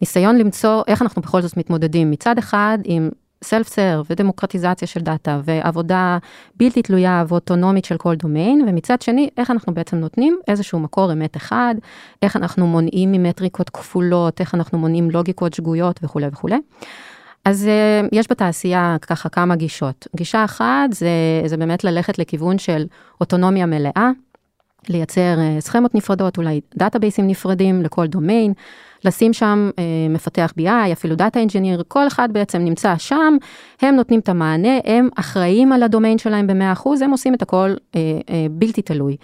ניסיון 0.00 0.38
למצוא 0.38 0.82
איך 0.86 1.02
אנחנו 1.02 1.22
בכל 1.22 1.42
זאת 1.42 1.56
מתמודדים 1.56 2.10
מצד 2.10 2.38
אחד 2.38 2.78
עם 2.84 3.10
סלף 3.42 3.68
סרב 3.68 4.06
ודמוקרטיזציה 4.10 4.88
של 4.88 5.00
דאטה 5.00 5.40
ועבודה 5.44 6.18
בלתי 6.56 6.82
תלויה 6.82 7.24
ואוטונומית 7.28 7.84
של 7.84 7.96
כל 7.96 8.14
דומיין, 8.14 8.64
ומצד 8.68 9.02
שני, 9.02 9.28
איך 9.38 9.50
אנחנו 9.50 9.74
בעצם 9.74 9.96
נותנים 9.96 10.38
איזשהו 10.48 10.80
מקור 10.80 11.12
אמת 11.12 11.36
אחד, 11.36 11.74
איך 12.22 12.36
אנחנו 12.36 12.66
מונעים 12.66 13.12
ממטריקות 13.12 13.70
כפולות, 13.70 14.40
איך 14.40 14.54
אנחנו 14.54 14.78
מונעים 14.78 15.10
לוגיקות 15.10 15.54
שגויות 15.54 16.00
וכולי 16.02 16.26
וכולי. 16.32 16.58
אז 17.44 17.68
uh, 17.68 18.08
יש 18.12 18.26
בתעשייה 18.30 18.96
ככה 19.00 19.28
כמה 19.28 19.56
גישות. 19.56 20.06
גישה 20.16 20.44
אחת 20.44 20.92
זה, 20.92 21.08
זה 21.46 21.56
באמת 21.56 21.84
ללכת 21.84 22.18
לכיוון 22.18 22.58
של 22.58 22.86
אוטונומיה 23.20 23.66
מלאה, 23.66 24.10
לייצר 24.88 25.36
uh, 25.36 25.60
סכמות 25.60 25.94
נפרדות, 25.94 26.38
אולי 26.38 26.60
דאטאבייסים 26.76 27.26
נפרדים 27.26 27.82
לכל 27.82 28.06
דומיין, 28.06 28.52
לשים 29.04 29.32
שם 29.32 29.70
uh, 29.70 29.80
מפתח 30.10 30.52
BI, 30.60 30.92
אפילו 30.92 31.16
data 31.16 31.40
engineer, 31.40 31.82
כל 31.88 32.06
אחד 32.06 32.28
בעצם 32.32 32.58
נמצא 32.58 32.94
שם, 32.98 33.36
הם 33.82 33.96
נותנים 33.96 34.20
את 34.20 34.28
המענה, 34.28 34.78
הם 34.84 35.08
אחראים 35.16 35.72
על 35.72 35.82
הדומיין 35.82 36.18
שלהם 36.18 36.46
ב-100%, 36.46 36.88
הם 37.04 37.10
עושים 37.10 37.34
את 37.34 37.42
הכל 37.42 37.74
uh, 37.74 37.94
uh, 37.94 38.30
בלתי 38.50 38.82
תלוי. 38.82 39.16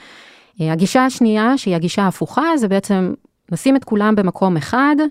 אה, 0.61 0.73
הגישה 0.73 1.05
השנייה, 1.05 1.59
שהיא 1.59 1.75
הגישה 1.75 2.03
ההפוכה, 2.03 2.57
זה 2.57 2.69
בעצם 2.69 3.15
נשים 3.53 3.77
את 3.77 3.85
כולם 3.85 4.15
במקום 4.15 4.57
אחד, 4.57 4.97
אה, 5.01 5.07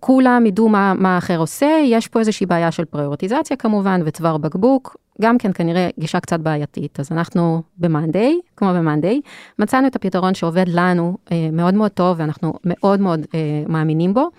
כולם 0.00 0.46
ידעו 0.46 0.68
מה, 0.68 0.94
מה 0.94 1.14
האחר 1.14 1.38
עושה, 1.38 1.80
יש 1.84 2.08
פה 2.08 2.18
איזושהי 2.18 2.46
בעיה 2.46 2.70
של 2.70 2.84
פריורטיזציה 2.84 3.56
כמובן, 3.56 4.00
וצוואר 4.04 4.36
בקבוק, 4.36 4.96
גם 5.20 5.38
כן 5.38 5.50
כנראה 5.54 5.88
גישה 5.98 6.20
קצת 6.20 6.40
בעייתית. 6.40 7.00
אז 7.00 7.12
אנחנו 7.12 7.62
ב-Monday, 7.78 8.32
כמו 8.56 8.68
ב-Monday, 8.72 9.28
מצאנו 9.58 9.86
את 9.86 9.96
הפתרון 9.96 10.34
שעובד 10.34 10.64
לנו 10.68 11.16
אה, 11.32 11.48
מאוד 11.52 11.74
מאוד 11.74 11.90
טוב, 11.90 12.16
ואנחנו 12.20 12.52
מאוד 12.64 13.00
מאוד 13.00 13.26
אה, 13.34 13.40
מאמינים 13.68 14.14
בו. 14.14 14.30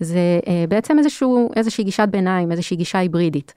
זה 0.00 0.40
אה, 0.48 0.64
בעצם 0.68 0.98
איזשהו, 0.98 1.50
איזושהי 1.56 1.84
גישת 1.84 2.08
ביניים, 2.10 2.52
איזושהי 2.52 2.76
גישה 2.76 2.98
היברידית. 2.98 3.54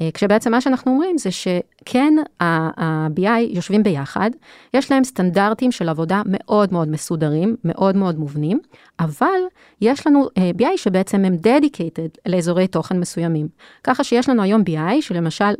אה, 0.00 0.08
כשבעצם 0.14 0.50
מה 0.50 0.60
שאנחנו 0.60 0.92
אומרים 0.92 1.18
זה 1.18 1.30
שכן, 1.30 2.14
ה-BI 2.40 3.40
יושבים 3.48 3.82
ביחד, 3.82 4.30
יש 4.74 4.90
להם 4.90 5.04
סטנדרטים 5.04 5.72
של 5.72 5.88
עבודה 5.88 6.22
מאוד 6.26 6.72
מאוד 6.72 6.88
מסודרים, 6.88 7.56
מאוד 7.64 7.96
מאוד 7.96 8.18
מובנים, 8.18 8.60
אבל 9.00 9.40
יש 9.80 10.06
לנו 10.06 10.28
אה, 10.38 10.50
BI 10.58 10.76
שבעצם 10.76 11.24
הם 11.24 11.34
dedicated 11.34 12.20
לאזורי 12.26 12.66
תוכן 12.66 13.00
מסוימים. 13.00 13.48
ככה 13.84 14.04
שיש 14.04 14.28
לנו 14.28 14.42
היום 14.42 14.62
BI 14.62 15.00
שלמשל, 15.00 15.54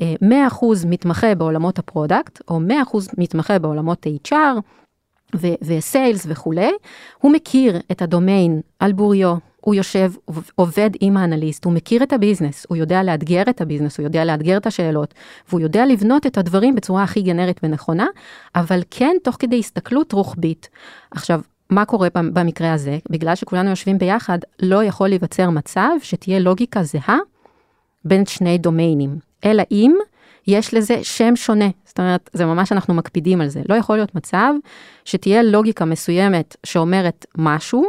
אה, 0.00 0.14
100% 0.22 0.86
מתמחה 0.86 1.34
בעולמות 1.34 1.78
ה 1.78 1.85
product, 1.85 2.40
או 2.48 2.60
100% 2.60 2.62
מתמחה 3.18 3.58
בעולמות 3.58 4.06
HR, 4.26 4.60
ו 5.62 5.73
sales 5.73 6.26
וכולי, 6.28 6.70
הוא 7.18 7.32
מכיר 7.32 7.76
את 7.92 8.02
הדומיין 8.02 8.60
על 8.78 8.92
בוריו, 8.92 9.36
הוא 9.68 9.74
יושב, 9.74 10.12
עובד 10.54 10.90
עם 11.00 11.16
האנליסט, 11.16 11.64
הוא 11.64 11.72
מכיר 11.72 12.02
את 12.02 12.12
ה 12.12 12.17
business, 12.17 12.66
הוא 12.68 12.76
יודע 12.76 13.02
לאתגר 13.02 13.42
את 13.50 13.60
ה 13.60 13.64
business, 13.64 13.98
הוא 13.98 14.04
יודע 14.04 14.24
לאתגר 14.24 14.56
את 14.56 14.66
השאלות, 14.66 15.14
והוא 15.48 15.60
יודע 15.60 15.86
לבנות 15.86 16.26
את 16.26 16.38
הדברים 16.38 16.74
בצורה 16.74 17.02
הכי 17.02 17.22
גנרית 17.22 17.60
ונכונה, 17.62 18.06
אבל 18.54 18.82
כן 18.90 19.16
תוך 19.24 19.36
כדי 19.38 19.58
הסתכלות 19.58 20.12
רוחבית. 20.12 20.68
עכשיו, 21.10 21.40
מה 21.70 21.84
קורה 21.84 22.08
במקרה 22.14 22.72
הזה? 22.72 22.98
בגלל 23.10 23.34
שכולנו 23.34 23.70
יושבים 23.70 23.98
ביחד, 23.98 24.38
לא 24.62 24.84
יכול 24.84 25.08
להיווצר 25.08 25.50
מצב 25.50 25.90
שתהיה 26.02 26.38
לוגיקה 26.38 26.82
זהה 26.82 27.18
בין 28.04 28.26
שני 28.26 28.58
דומיינים, 28.58 29.18
אלא 29.44 29.62
אם 29.70 29.94
יש 30.46 30.74
לזה 30.74 30.98
שם 31.02 31.36
שונה. 31.36 31.68
זאת 31.84 31.98
אומרת, 31.98 32.30
זה 32.32 32.46
ממש 32.46 32.72
אנחנו 32.72 32.94
מקפידים 32.94 33.40
על 33.40 33.48
זה. 33.48 33.62
לא 33.68 33.74
יכול 33.74 33.96
להיות 33.96 34.14
מצב 34.14 34.54
שתהיה 35.04 35.42
לוגיקה 35.42 35.84
מסוימת 35.84 36.56
שאומרת 36.66 37.26
משהו, 37.38 37.84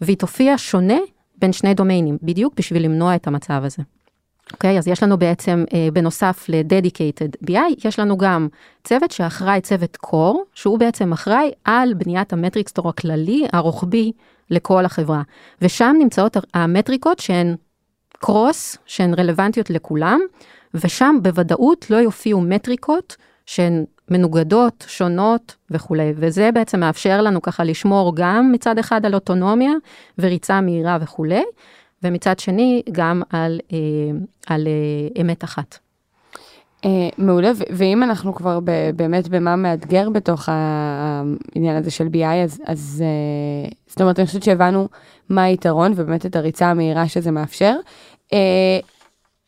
והיא 0.00 0.16
תופיע 0.16 0.54
שונה 0.56 0.98
בין 1.38 1.52
שני 1.52 1.74
דומיינים, 1.74 2.18
בדיוק 2.22 2.54
בשביל 2.56 2.84
למנוע 2.84 3.14
את 3.14 3.26
המצב 3.26 3.62
הזה. 3.64 3.82
אוקיי, 4.52 4.76
okay, 4.76 4.78
אז 4.78 4.88
יש 4.88 5.02
לנו 5.02 5.18
בעצם, 5.18 5.64
אה, 5.74 5.88
בנוסף 5.92 6.46
ל-Dedicated 6.48 7.46
BI, 7.46 7.84
יש 7.84 7.98
לנו 7.98 8.18
גם 8.18 8.48
צוות 8.84 9.10
שאחראי 9.10 9.60
צוות 9.60 9.98
core, 10.06 10.38
שהוא 10.54 10.78
בעצם 10.78 11.12
אחראי 11.12 11.50
על 11.64 11.94
בניית 11.94 12.32
המטריקסטור 12.32 12.88
הכללי, 12.88 13.46
הרוחבי, 13.52 14.12
לכל 14.50 14.84
החברה. 14.84 15.22
ושם 15.62 15.96
נמצאות 15.98 16.36
המטריקות 16.54 17.18
שהן 17.18 17.56
קרוס, 18.12 18.76
שהן 18.86 19.14
רלוונטיות 19.14 19.70
לכולם, 19.70 20.20
ושם 20.74 21.16
בוודאות 21.22 21.90
לא 21.90 21.96
יופיעו 21.96 22.40
מטריקות 22.40 23.16
שהן 23.46 23.84
מנוגדות, 24.10 24.84
שונות 24.88 25.56
וכולי, 25.70 26.12
וזה 26.16 26.50
בעצם 26.54 26.80
מאפשר 26.80 27.22
לנו 27.22 27.42
ככה 27.42 27.64
לשמור 27.64 28.12
גם 28.16 28.52
מצד 28.52 28.78
אחד 28.78 29.06
על 29.06 29.14
אוטונומיה 29.14 29.72
וריצה 30.18 30.60
מהירה 30.60 30.98
וכולי, 31.00 31.42
ומצד 32.02 32.38
שני 32.38 32.82
גם 32.92 33.22
על, 33.30 33.60
אה, 33.72 33.78
על 34.46 34.66
אה, 34.66 35.22
אמת 35.22 35.44
אחת. 35.44 35.78
אה, 36.84 37.08
מעולה, 37.18 37.50
ואם 37.70 38.02
אנחנו 38.02 38.34
כבר 38.34 38.60
באמת 38.96 39.28
במה 39.28 39.56
מאתגר 39.56 40.10
בתוך 40.10 40.48
העניין 40.48 41.76
הזה 41.76 41.90
של 41.90 42.06
BI, 42.12 42.44
אז, 42.44 42.62
אז 42.66 43.04
אה, 43.06 43.70
זאת 43.86 44.00
אומרת, 44.00 44.18
אני 44.18 44.26
חושבת 44.26 44.42
שהבנו 44.42 44.88
מה 45.28 45.42
היתרון 45.42 45.92
ובאמת 45.96 46.26
את 46.26 46.36
הריצה 46.36 46.66
המהירה 46.70 47.08
שזה 47.08 47.30
מאפשר. 47.30 47.74
אה, 48.32 48.78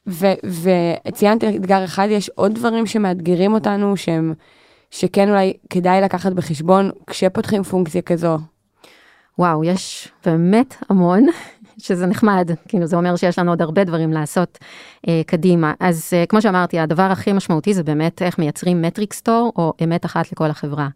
וציינת 0.07 1.45
אתגר 1.45 1.85
אחד, 1.85 2.09
יש 2.11 2.29
עוד 2.29 2.55
דברים 2.55 2.87
שמאתגרים 2.87 3.55
אותנו, 3.55 3.97
שהם, 3.97 4.35
שכן 4.91 5.29
אולי 5.29 5.53
כדאי 5.71 6.01
לקחת 6.01 6.33
בחשבון 6.33 6.91
כשפותחים 7.07 7.63
פונקציה 7.63 8.03
כזו. 8.03 8.39
וואו, 9.39 9.65
יש 9.65 10.09
באמת 10.27 10.77
המון, 10.89 11.27
שזה 11.79 12.07
נחמד, 12.07 12.51
כאילו 12.69 12.87
זה 12.87 12.97
אומר 12.97 13.17
שיש 13.17 13.39
לנו 13.39 13.53
עוד 13.53 13.63
הרבה 13.63 13.85
דברים 13.85 14.13
לעשות 14.13 14.59
אה, 15.09 15.23
קדימה. 15.27 15.73
אז 15.81 16.11
אה, 16.13 16.27
כמו 16.27 16.43
שאמרתי, 16.43 16.79
הדבר 16.79 17.03
הכי 17.03 17.33
משמעותי 17.33 17.75
זה 17.75 17.83
באמת 17.83 18.23
איך 18.23 18.39
מייצרים 18.39 18.83
מטריק 18.83 19.13
סטור 19.13 19.53
או 19.57 19.73
אמת 19.85 20.05
אחת 20.05 20.33
לכל 20.33 20.51
החברה. 20.51 20.89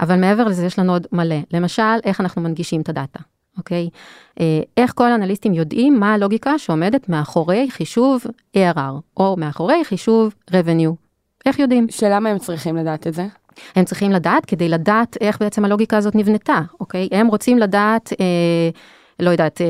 אבל 0.00 0.20
מעבר 0.20 0.44
לזה 0.44 0.66
יש 0.66 0.78
לנו 0.78 0.92
עוד 0.92 1.06
מלא, 1.12 1.36
למשל, 1.52 1.82
איך 2.04 2.20
אנחנו 2.20 2.42
מנגישים 2.42 2.80
את 2.80 2.88
הדאטה. 2.88 3.20
אוקיי? 3.58 3.88
אה, 4.40 4.60
איך 4.76 4.92
כל 4.94 5.06
האנליסטים 5.06 5.54
יודעים 5.54 6.00
מה 6.00 6.14
הלוגיקה 6.14 6.58
שעומדת 6.58 7.08
מאחורי 7.08 7.66
חישוב 7.70 8.22
ARR, 8.56 8.80
או 9.16 9.36
מאחורי 9.38 9.84
חישוב 9.84 10.34
revenue. 10.50 10.94
איך 11.46 11.58
יודעים? 11.58 11.86
שלמה 11.90 12.28
הם 12.28 12.38
צריכים 12.38 12.76
לדעת 12.76 13.06
את 13.06 13.14
זה? 13.14 13.26
הם 13.76 13.84
צריכים 13.84 14.10
לדעת 14.10 14.46
כדי 14.46 14.68
לדעת 14.68 15.16
איך 15.20 15.38
בעצם 15.40 15.64
הלוגיקה 15.64 15.96
הזאת 15.96 16.14
נבנתה, 16.14 16.60
אוקיי? 16.80 17.08
הם 17.12 17.26
רוצים 17.26 17.58
לדעת... 17.58 18.12
אה, 18.20 18.70
לא 19.20 19.30
יודעת, 19.30 19.60
אה, 19.60 19.66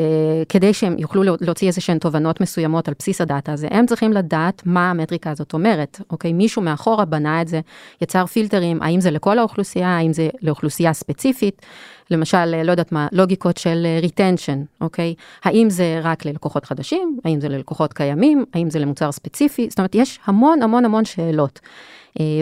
כדי 0.48 0.74
שהם 0.74 0.98
יוכלו 0.98 1.22
להוציא 1.40 1.68
איזה 1.68 1.80
שהן 1.80 1.98
תובנות 1.98 2.40
מסוימות 2.40 2.88
על 2.88 2.94
בסיס 2.98 3.20
הדאטה 3.20 3.52
הזה, 3.52 3.68
הם 3.70 3.86
צריכים 3.86 4.12
לדעת 4.12 4.62
מה 4.66 4.90
המטריקה 4.90 5.30
הזאת 5.30 5.52
אומרת, 5.52 6.00
אוקיי? 6.10 6.32
מישהו 6.32 6.62
מאחורה 6.62 7.04
בנה 7.04 7.42
את 7.42 7.48
זה, 7.48 7.60
יצר 8.00 8.26
פילטרים, 8.26 8.82
האם 8.82 9.00
זה 9.00 9.10
לכל 9.10 9.38
האוכלוסייה, 9.38 9.88
האם 9.88 10.12
זה 10.12 10.28
לאוכלוסייה 10.42 10.92
ספציפית, 10.92 11.62
למשל, 12.10 12.54
אה, 12.54 12.62
לא 12.62 12.70
יודעת 12.70 12.92
מה, 12.92 13.08
לוגיקות 13.12 13.56
של 13.56 13.86
אה, 13.86 14.54
אוקיי? 14.80 15.14
האם 15.44 15.70
זה 15.70 16.00
רק 16.02 16.24
ללקוחות 16.24 16.64
חדשים, 16.64 17.18
האם 17.24 17.40
זה 17.40 17.48
ללקוחות 17.48 17.92
קיימים, 17.92 18.44
האם 18.54 18.70
זה 18.70 18.78
למוצר 18.78 19.12
ספציפי, 19.12 19.66
זאת 19.70 19.78
אומרת, 19.78 19.94
יש 19.94 20.18
המון 20.24 20.62
המון 20.62 20.84
המון 20.84 21.04
שאלות. 21.04 21.60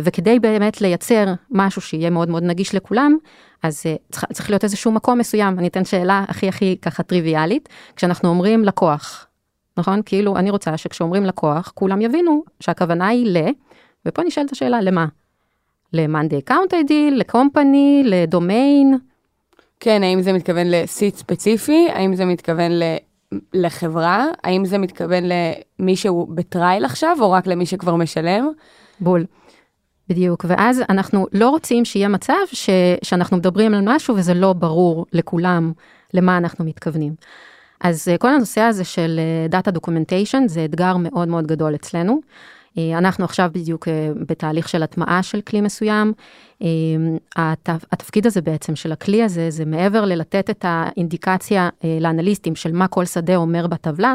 וכדי 0.03 0.39
באמת 0.39 0.81
לייצר 0.81 1.25
משהו 1.51 1.83
שיהיה 1.83 2.11
מאוד 2.11 2.29
מאוד 2.29 2.43
נגיש 2.43 2.75
לכולם, 2.75 3.17
אז 3.63 3.83
uh, 3.83 4.13
צריך, 4.13 4.25
צריך 4.33 4.51
להיות 4.51 4.65
איזשהו 4.65 4.93
מקום 4.93 5.19
מסוים. 5.19 5.59
אני 5.59 5.69
אתן 5.69 5.85
שאלה 5.85 6.25
הכי 6.29 6.49
הכי 6.49 6.77
ככה 6.83 7.03
טריוויאלית, 7.03 7.69
כשאנחנו 7.97 8.29
אומרים 8.29 8.65
לקוח, 8.65 9.27
נכון? 9.77 10.01
כאילו, 10.05 10.37
אני 10.37 10.51
רוצה 10.51 10.77
שכשאומרים 10.77 11.25
לקוח, 11.25 11.73
כולם 11.75 12.01
יבינו 12.01 12.43
שהכוונה 12.61 13.09
היא 13.09 13.27
ל... 13.27 13.37
ופה 14.07 14.23
נשאלת 14.23 14.53
השאלה, 14.53 14.81
למה? 14.81 15.07
ל-Monday 15.93 16.51
Account 16.51 16.73
ID, 16.73 16.93
לקומפני, 17.13 18.03
לדומיין? 18.05 18.99
כן, 19.81 20.03
האם 20.03 20.23
זה 20.23 20.33
מתכוון 20.33 20.67
לסיט 20.71 21.17
ספציפי? 21.17 21.89
האם 21.95 22.15
זה 22.15 22.25
מתכוון 22.25 22.73
ל... 22.73 22.83
לחברה? 23.55 24.27
האם 24.45 24.65
זה 24.65 24.79
מתכוון 24.79 25.25
למי 25.25 25.97
שהוא 25.97 26.29
בטרייל 26.35 26.85
עכשיו, 26.85 27.17
או 27.21 27.31
רק 27.31 27.47
למי 27.47 27.67
שכבר 27.67 27.97
משלם? 27.97 28.49
בול. 29.01 29.25
בדיוק, 30.09 30.45
ואז 30.49 30.83
אנחנו 30.89 31.27
לא 31.33 31.49
רוצים 31.49 31.85
שיהיה 31.85 32.09
מצב 32.09 32.35
ש, 32.53 32.71
שאנחנו 33.03 33.37
מדברים 33.37 33.75
על 33.75 33.81
משהו 33.85 34.17
וזה 34.17 34.35
לא 34.35 34.53
ברור 34.53 35.07
לכולם 35.13 35.73
למה 36.15 36.37
אנחנו 36.37 36.65
מתכוונים. 36.65 37.15
אז 37.81 38.09
אה, 38.09 38.19
כל 38.19 38.29
הנושא 38.29 38.61
הזה 38.61 38.85
של 38.85 39.21
Data 39.49 39.71
documentation 39.71 40.43
זה 40.49 40.65
אתגר 40.65 40.97
מאוד 40.97 41.29
מאוד 41.29 41.47
גדול 41.47 41.75
אצלנו. 41.75 42.21
אה, 42.79 42.99
אנחנו 42.99 43.25
עכשיו 43.25 43.51
בדיוק 43.53 43.89
אה, 43.89 44.11
בתהליך 44.29 44.69
של 44.69 44.83
הטמעה 44.83 45.23
של 45.23 45.41
כלי 45.41 45.61
מסוים. 45.61 46.13
אה, 46.63 46.67
התפקיד 47.67 48.27
הזה 48.27 48.41
בעצם 48.41 48.77
של 48.77 48.93
הכלי 48.93 49.23
הזה, 49.23 49.51
זה 49.51 49.65
מעבר 49.65 50.05
ללתת 50.05 50.51
את 50.51 50.65
האינדיקציה 50.69 51.69
לאנליסטים 52.01 52.55
של 52.55 52.73
מה 52.73 52.89
כל 52.89 53.05
שדה 53.05 53.37
אומר 53.37 53.67
בטבלה, 53.67 54.15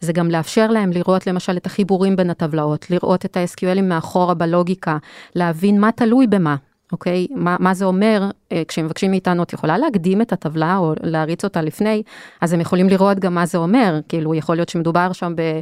זה 0.00 0.12
גם 0.12 0.30
לאפשר 0.30 0.66
להם 0.66 0.90
לראות 0.92 1.26
למשל 1.26 1.56
את 1.56 1.66
החיבורים 1.66 2.16
בין 2.16 2.30
הטבלאות, 2.30 2.90
לראות 2.90 3.24
את 3.24 3.36
ה-SQLים 3.36 3.82
מאחורה 3.82 4.34
בלוגיקה, 4.34 4.98
להבין 5.34 5.80
מה 5.80 5.92
תלוי 5.92 6.26
במה. 6.26 6.56
אוקיי? 6.92 7.26
מה, 7.34 7.56
מה 7.60 7.74
זה 7.74 7.84
אומר, 7.84 8.30
כשמבקשים 8.68 9.10
מאיתנו, 9.10 9.42
את 9.42 9.52
יכולה 9.52 9.78
להקדים 9.78 10.22
את 10.22 10.32
הטבלה 10.32 10.76
או 10.76 10.92
להריץ 11.02 11.44
אותה 11.44 11.62
לפני, 11.62 12.02
אז 12.40 12.52
הם 12.52 12.60
יכולים 12.60 12.88
לראות 12.88 13.18
גם 13.18 13.34
מה 13.34 13.46
זה 13.46 13.58
אומר, 13.58 14.00
כאילו 14.08 14.34
יכול 14.34 14.56
להיות 14.56 14.68
שמדובר 14.68 15.12
שם 15.12 15.32
ב... 15.36 15.60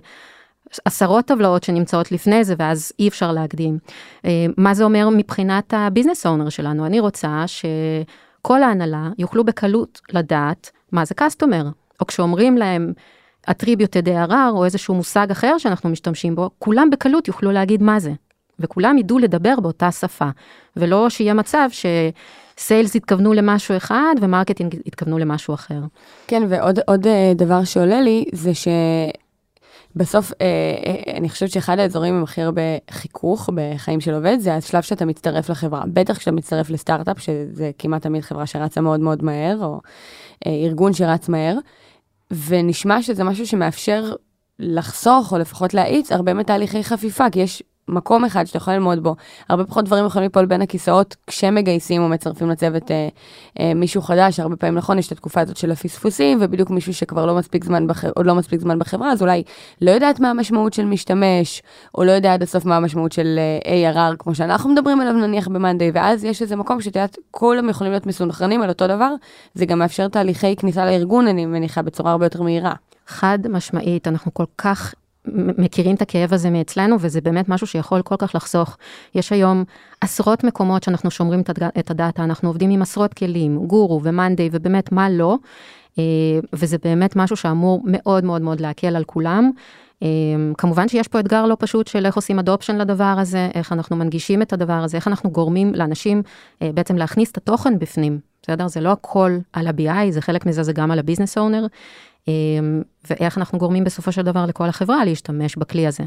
עשרות 0.84 1.24
טבלאות 1.24 1.64
שנמצאות 1.64 2.12
לפני 2.12 2.44
זה 2.44 2.54
ואז 2.58 2.92
אי 2.98 3.08
אפשר 3.08 3.32
להקדים. 3.32 3.78
אה, 4.24 4.46
מה 4.56 4.74
זה 4.74 4.84
אומר 4.84 5.08
מבחינת 5.08 5.74
הביזנס 5.76 6.26
אונר 6.26 6.48
שלנו? 6.48 6.86
אני 6.86 7.00
רוצה 7.00 7.44
שכל 7.46 8.62
ההנהלה 8.62 9.08
יוכלו 9.18 9.44
בקלות 9.44 10.00
לדעת 10.12 10.70
מה 10.92 11.04
זה 11.04 11.14
קסטומר, 11.14 11.64
או 12.00 12.06
כשאומרים 12.06 12.56
להם 12.58 12.92
attributed 13.50 14.06
ARR 14.06 14.50
או 14.50 14.64
איזשהו 14.64 14.94
מושג 14.94 15.30
אחר 15.30 15.58
שאנחנו 15.58 15.90
משתמשים 15.90 16.34
בו, 16.34 16.50
כולם 16.58 16.90
בקלות 16.90 17.28
יוכלו 17.28 17.52
להגיד 17.52 17.82
מה 17.82 18.00
זה. 18.00 18.12
וכולם 18.58 18.98
ידעו 18.98 19.18
לדבר 19.18 19.60
באותה 19.62 19.90
שפה, 19.92 20.28
ולא 20.76 21.10
שיהיה 21.10 21.34
מצב 21.34 21.68
ש... 21.70 21.86
Sales 22.58 22.96
התכוונו 22.96 23.32
למשהו 23.32 23.76
אחד 23.76 24.14
ו 24.20 24.26
marketing 24.26 24.76
התכוונו 24.86 25.18
למשהו 25.18 25.54
אחר. 25.54 25.80
כן, 26.26 26.42
ועוד 26.48 26.78
עוד 26.86 27.06
אה, 27.06 27.32
דבר 27.34 27.64
שעולה 27.64 28.00
לי 28.00 28.24
זה 28.32 28.54
ש... 28.54 28.68
בסוף, 29.96 30.32
אה, 30.40 30.46
אה, 30.86 31.16
אני 31.16 31.28
חושבת 31.28 31.50
שאחד 31.50 31.78
האזורים 31.78 32.14
עם 32.14 32.22
הכי 32.22 32.42
הרבה 32.42 32.62
חיכוך 32.90 33.50
בחיים 33.54 34.00
של 34.00 34.14
עובד, 34.14 34.36
זה 34.40 34.54
השלב 34.54 34.82
שאתה 34.82 35.04
מצטרף 35.04 35.50
לחברה. 35.50 35.82
בטח 35.86 36.18
כשאתה 36.18 36.32
מצטרף 36.32 36.70
לסטארט-אפ, 36.70 37.18
שזה 37.18 37.70
כמעט 37.78 38.02
תמיד 38.02 38.22
חברה 38.22 38.46
שרצה 38.46 38.80
מאוד 38.80 39.00
מאוד 39.00 39.24
מהר, 39.24 39.64
או 39.64 39.80
אה, 40.46 40.50
ארגון 40.50 40.92
שרץ 40.92 41.28
מהר, 41.28 41.58
ונשמע 42.46 43.02
שזה 43.02 43.24
משהו 43.24 43.46
שמאפשר 43.46 44.14
לחסוך, 44.58 45.32
או 45.32 45.38
לפחות 45.38 45.74
להאיץ, 45.74 46.12
הרבה 46.12 46.34
מתהליכי 46.34 46.84
חפיפה, 46.84 47.30
כי 47.30 47.40
יש 47.40 47.62
מקום 47.88 48.24
אחד 48.24 48.44
שאתה 48.44 48.56
יכול 48.56 48.74
ללמוד 48.74 49.02
בו. 49.02 49.16
הרבה 49.48 49.64
פחות 49.64 49.84
דברים 49.84 50.06
יכולים 50.06 50.24
ליפול 50.24 50.46
בין 50.46 50.62
הכיסאות 50.62 51.16
כשמגייסים 51.26 52.02
או 52.02 52.08
מצרפים 52.08 52.50
לצוות 52.50 52.90
אה, 52.90 53.08
אה, 53.60 53.74
מישהו 53.74 54.02
חדש. 54.02 54.40
הרבה 54.40 54.56
פעמים 54.56 54.74
נכון, 54.74 54.98
יש 54.98 55.06
את 55.06 55.12
התקופה 55.12 55.40
הזאת 55.40 55.56
של 55.56 55.70
הפספוסים, 55.70 56.38
ובדיוק 56.40 56.70
מישהו 56.70 56.94
שכבר 56.94 57.26
לא 57.26 57.34
מספיק 57.34 57.64
זמן, 57.64 57.86
בח... 57.86 58.04
עוד 58.04 58.26
לא 58.26 58.34
מספיק 58.34 58.60
זמן 58.60 58.78
בחברה, 58.78 59.12
אז 59.12 59.22
אולי 59.22 59.42
לא 59.80 59.90
יודעת 59.90 60.20
מה 60.20 60.30
המשמעות 60.30 60.72
של 60.72 60.84
משתמש, 60.84 61.62
או 61.94 62.04
לא 62.04 62.10
יודע 62.10 62.34
עד 62.34 62.42
הסוף 62.42 62.64
מה 62.64 62.76
המשמעות 62.76 63.12
של 63.12 63.38
אה, 63.66 63.92
ARR, 63.92 64.16
כמו 64.18 64.34
שאנחנו 64.34 64.70
מדברים 64.70 65.00
עליו 65.00 65.12
נניח 65.12 65.48
ב-Monday, 65.48 65.90
ואז 65.94 66.24
יש 66.24 66.42
איזה 66.42 66.56
מקום 66.56 66.80
שאת 66.80 66.96
יודעת, 66.96 67.16
כולם 67.30 67.68
יכולים 67.68 67.92
להיות 67.92 68.06
מסונכרנים 68.06 68.62
על 68.62 68.68
אותו 68.68 68.86
דבר, 68.86 69.14
זה 69.54 69.66
גם 69.66 69.78
מאפשר 69.78 70.08
תהליכי 70.08 70.56
כניסה 70.56 70.86
לארגון, 70.86 71.26
אני 71.26 71.46
מניחה, 71.46 71.82
בצורה 71.82 72.10
הרבה 72.10 72.26
יותר 72.26 72.42
מהירה. 72.42 72.72
חד 73.06 73.38
משמעית, 73.48 74.08
אנחנו 74.08 74.34
כל 74.34 74.44
כך 74.58 74.94
מכירים 75.58 75.94
את 75.94 76.02
הכאב 76.02 76.32
הזה 76.32 76.50
מאצלנו, 76.50 76.96
וזה 77.00 77.20
באמת 77.20 77.48
משהו 77.48 77.66
שיכול 77.66 78.02
כל 78.02 78.16
כך 78.18 78.34
לחסוך. 78.34 78.76
יש 79.14 79.32
היום 79.32 79.64
עשרות 80.00 80.44
מקומות 80.44 80.82
שאנחנו 80.82 81.10
שומרים 81.10 81.40
את 81.40 81.50
הד- 81.50 81.70
את 81.78 81.90
הדאטה, 81.90 82.24
אנחנו 82.24 82.48
עובדים 82.48 82.70
עם 82.70 82.82
עשרות 82.82 83.14
כלים, 83.14 83.66
Guru 83.66 84.00
ו 84.02 84.09
Monday 84.09 84.48
ובאמת 84.52 84.92
מה 84.92 85.10
לא, 85.10 85.36
אה, 85.98 86.04
וזה 86.52 86.76
באמת 86.84 87.16
משהו 87.16 87.36
שאמור 87.36 87.82
מאוד 87.84 88.24
מאוד 88.24 88.42
מאוד 88.42 88.60
להקל 88.60 88.96
על 88.96 89.04
כולם. 89.04 89.50
אה, 90.02 90.08
כמובן 90.58 90.88
שיש 90.88 91.08
פה 91.08 91.20
אתגר 91.20 91.46
לא 91.46 91.56
פשוט 91.58 91.86
של 91.86 92.06
איך 92.06 92.16
עושים 92.16 92.38
adoption 92.38 92.76
לדבר 92.78 93.14
הזה, 93.18 93.48
איך 93.54 93.72
אנחנו 93.72 93.96
מנגישים 93.96 94.42
את 94.42 94.52
הדבר 94.52 94.72
הזה, 94.72 94.96
איך 94.96 95.08
אנחנו 95.08 95.30
גורמים 95.30 95.74
לאנשים 95.74 96.22
אה, 96.62 96.70
בעצם 96.74 96.96
להכניס 96.96 97.30
את 97.30 97.36
התוכן 97.36 97.78
בפנים, 97.78 98.31
בסדר? 98.42 98.68
זה 98.68 98.80
לא 98.80 98.92
הכל 98.92 99.38
על 99.52 99.66
ה-BI, 99.66 100.10
זה 100.10 100.20
חלק 100.20 100.46
מזה 100.46 100.62
זה 100.62 100.72
גם 100.72 100.90
על 100.90 100.98
ה 100.98 101.03
business 101.03 101.38
owner. 101.38 101.66
אמ, 102.28 102.82
ואיך 103.10 103.38
אנחנו 103.38 103.58
גורמים 103.58 103.84
בסופו 103.84 104.12
של 104.12 104.22
דבר 104.22 104.46
לכל 104.46 104.68
החברה 104.68 105.04
להשתמש 105.04 105.56
בכלי 105.56 105.86
הזה. 105.86 106.04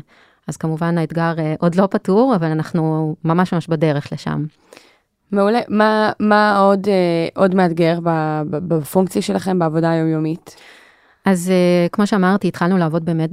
אז 0.48 0.58
כמובן 0.58 0.98
האתגר 0.98 1.34
אה, 1.38 1.56
עוד 1.60 1.76
לא 1.76 1.88
פתור, 1.92 2.36
אבל 2.36 2.48
אנחנו 2.48 3.16
ממש 3.24 3.54
ממש 3.54 3.68
בדרך 3.68 4.14
לשם. 4.14 4.46
מעולה. 5.32 5.60
מה, 5.68 6.12
מה 6.20 6.58
עוד, 6.58 6.88
אה, 6.88 7.28
עוד 7.36 7.56
מאתגר 7.56 8.00
בפונקציה 8.50 9.22
שלכם 9.22 9.60
בעבודה 9.60 9.92
היומיומית? 9.92 10.56
אז 11.26 11.50
אה, 11.50 11.88
כמו 11.92 12.08
שאמרתי, 12.08 12.48
התחלנו 12.48 12.78
לעבוד 12.78 13.06
באמת 13.06 13.30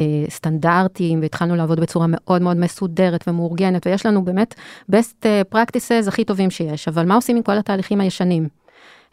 בסטנדרטים, 0.00 1.20
והתחלנו 1.20 1.56
לעבוד 1.56 1.80
בצורה 1.80 2.06
מאוד 2.08 2.42
מאוד 2.42 2.56
מסודרת 2.56 3.28
ומאורגנת, 3.28 3.86
ויש 3.86 4.06
לנו 4.06 4.24
באמת 4.24 4.54
best 4.92 5.26
אה, 5.26 5.42
practices 5.54 6.08
הכי 6.08 6.24
טובים 6.24 6.50
שיש, 6.50 6.88
אבל 6.88 7.06
מה 7.06 7.14
עושים 7.14 7.36
עם 7.36 7.42
כל 7.42 7.58
התהליכים 7.58 8.00
הישנים? 8.00 8.48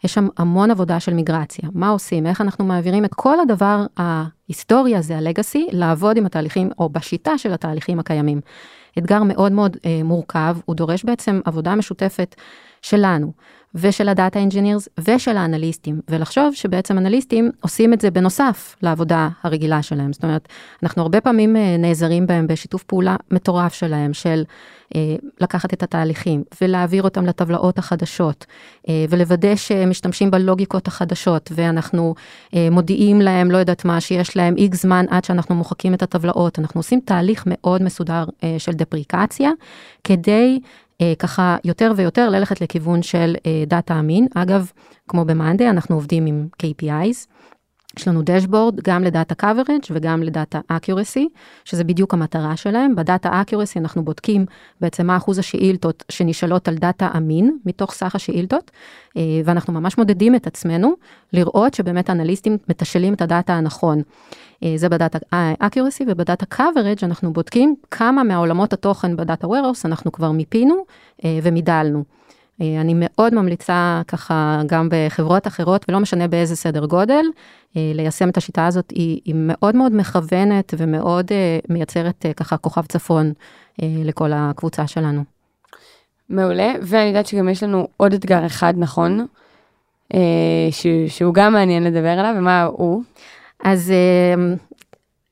יש 0.04 0.14
שם 0.14 0.28
המון 0.36 0.70
עבודה 0.70 1.00
של 1.00 1.14
מיגרציה. 1.14 1.68
מה 1.74 1.88
עושים? 1.88 2.26
איך 2.26 2.40
אנחנו 2.40 2.64
מעבירים 2.64 3.04
את 3.04 3.14
כל 3.14 3.40
הדבר 3.40 3.86
ההיסטורי 3.96 4.96
הזה, 4.96 5.16
ה 5.18 5.24
legacy, 5.24 5.66
לעבוד 5.72 6.16
עם 6.16 6.26
התהליכים, 6.26 6.70
או 6.78 6.88
בשיטה 6.88 7.38
של 7.38 7.52
התהליכים 7.52 7.98
הקיימים. 7.98 8.40
אתגר 8.98 9.22
מאוד 9.22 9.52
מאוד 9.52 9.76
אה, 9.86 10.00
מורכב, 10.04 10.56
הוא 10.64 10.76
דורש 10.76 11.04
בעצם 11.04 11.40
עבודה 11.44 11.74
משותפת 11.74 12.34
שלנו, 12.82 13.32
ושל 13.74 14.08
ה 14.08 14.14
data 14.14 14.38
engineers, 14.38 14.88
ושל 15.00 15.36
האנליסטים, 15.36 16.00
ולחשוב 16.08 16.54
שבעצם 16.54 16.98
אנליסטים 16.98 17.50
עושים 17.60 17.92
את 17.92 18.00
זה 18.00 18.10
בנוסף 18.10 18.76
לעבודה 18.82 19.28
הרגילה 19.42 19.82
שלהם. 19.82 20.12
זאת 20.12 20.24
אומרת, 20.24 20.48
אנחנו 20.82 21.02
הרבה 21.02 21.20
פעמים 21.20 21.56
אה, 21.56 21.76
נעזרים 21.78 22.26
בהם 22.26 22.46
בשיתוף 22.46 22.82
פעולה 22.82 23.16
מטורף 23.30 23.74
שלהם, 23.74 24.14
של 24.14 24.42
אה, 24.94 25.16
לקחת 25.40 25.74
את 25.74 25.82
התהליכים 25.82 26.44
ולהעביר 26.60 27.02
אותם 27.02 27.26
לטבלאות 27.26 27.78
החדשות, 27.78 28.46
אה, 28.88 29.04
ולוודא 29.08 29.56
שהם 29.56 29.90
משתמשים 29.90 30.30
בלוגיקות 30.30 30.88
החדשות, 30.88 31.52
ואנחנו 31.54 32.14
אה, 32.54 32.68
מודיעים 32.70 33.20
להם, 33.20 33.50
לא 33.50 33.58
יודעת 33.58 33.84
מה, 33.84 34.00
שיש 34.00 34.36
להם 34.36 34.56
איקס 34.56 34.82
זמן 34.82 35.04
עד 35.10 35.24
שאנחנו 35.24 35.54
מוחקים 35.54 35.94
את 35.94 36.02
הטבלאות. 36.02 36.58
אנחנו 36.58 36.78
עושים 36.78 37.00
תהליך 37.04 37.44
מאוד 37.46 37.82
מסודר 37.82 38.24
אה, 38.44 38.54
של 38.58 38.72
דפריקציה, 38.72 39.50
כדי 40.04 40.60
ככה 41.18 41.56
יותר 41.64 41.92
ויותר 41.96 42.30
ללכת 42.30 42.60
לכיוון 42.60 43.02
של 43.02 43.34
אה, 43.46 43.64
דאטה 43.66 43.98
אמין. 43.98 44.26
אגב, 44.34 44.70
כמו 45.08 45.24
ב 45.24 45.29
Monday, 45.29 45.68
אנחנו 45.68 45.94
עובדים 45.94 46.26
עם 46.26 46.48
KPIs. 46.62 47.26
יש 47.98 48.08
לנו 48.08 48.22
דשבורד 48.24 48.80
גם 48.84 49.04
ל 49.04 49.10
data 49.10 49.34
coverage 49.46 49.86
וגם 49.90 50.22
ל 50.22 50.30
data 50.30 50.60
accuracy, 50.72 51.20
שזה 51.64 51.84
בדיוק 51.84 52.14
המטרה 52.14 52.56
שלהם. 52.56 52.96
ב 52.96 53.05
data 53.05 53.42
accuracy 53.42 53.78
אנחנו 53.78 54.04
בודקים 54.04 54.46
בעצם 54.80 55.06
מה 55.06 55.16
אחוז 55.16 55.38
השאילתות 55.38 56.04
שנשאלות 56.08 56.68
על 56.68 56.74
דאטה 56.74 57.08
אמין 57.16 57.58
מתוך 57.66 57.92
סך 57.92 58.14
השאילתות, 58.14 58.70
אה, 59.16 59.22
ואנחנו 59.44 59.72
ממש 59.72 59.98
מודדים 59.98 60.34
את 60.34 60.46
עצמנו 60.46 60.94
לראות 61.32 61.74
שבאמת 61.74 62.10
אנליסטים 62.10 62.58
מתשאלים 62.68 63.14
את 63.14 63.22
הדאטה 63.22 63.52
הנכון. 63.52 64.02
אה, 64.62 64.72
זה 64.76 64.88
ב 64.88 64.94
data 64.94 65.18
accuracy 65.62 66.04
וב 66.06 66.23
data 66.23 66.56
coverage 66.56 67.04
אנחנו 67.04 67.32
בודקים 67.32 67.74
כמה 67.90 68.22
מהעולמות 68.22 68.72
התוכן 68.72 69.16
ב 69.16 69.22
data 69.22 69.46
warehouse 69.46 69.82
אנחנו 69.84 70.12
כבר 70.12 70.30
מיפינו 70.30 70.84
אה, 71.24 71.38
ומידלנו. 71.42 72.04
אה, 72.60 72.80
אני 72.80 72.94
מאוד 72.96 73.34
ממליצה 73.34 74.02
ככה 74.08 74.62
גם 74.66 74.88
בחברות 74.90 75.46
אחרות, 75.46 75.84
ולא 75.88 76.00
משנה 76.00 76.28
באיזה 76.28 76.56
סדר 76.56 76.86
גודל, 76.86 77.24
אה, 77.76 77.92
ליישם 77.94 78.28
את 78.28 78.36
השיטה 78.36 78.66
הזאת, 78.66 78.90
היא, 78.90 79.20
היא 79.24 79.34
מאוד 79.38 79.76
מאוד 79.76 79.94
מכוונת 79.94 80.74
ומאוד 80.78 81.32
אה, 81.32 81.58
מייצרת 81.68 82.26
ככה 82.36 82.56
כוכב 82.56 82.86
צפון 82.86 83.32
לכל 83.82 84.30
הקבוצה 84.34 84.86
שלנו. 84.86 85.24
מעולה, 86.28 86.72
ואני 86.82 87.08
יודעת 87.08 87.26
שגם 87.26 87.48
יש 87.48 87.62
לנו 87.62 87.88
עוד 87.96 88.12
אתגר 88.12 88.46
אחד, 88.46 88.74
נכון? 88.76 89.26
ש, 90.70 90.86
שהוא 91.08 91.34
גם 91.34 91.52
מעניין 91.52 91.84
לדבר 91.84 92.08
עליו, 92.08 92.34
ומה 92.38 92.62
הוא? 92.62 93.02
אז 93.64 93.92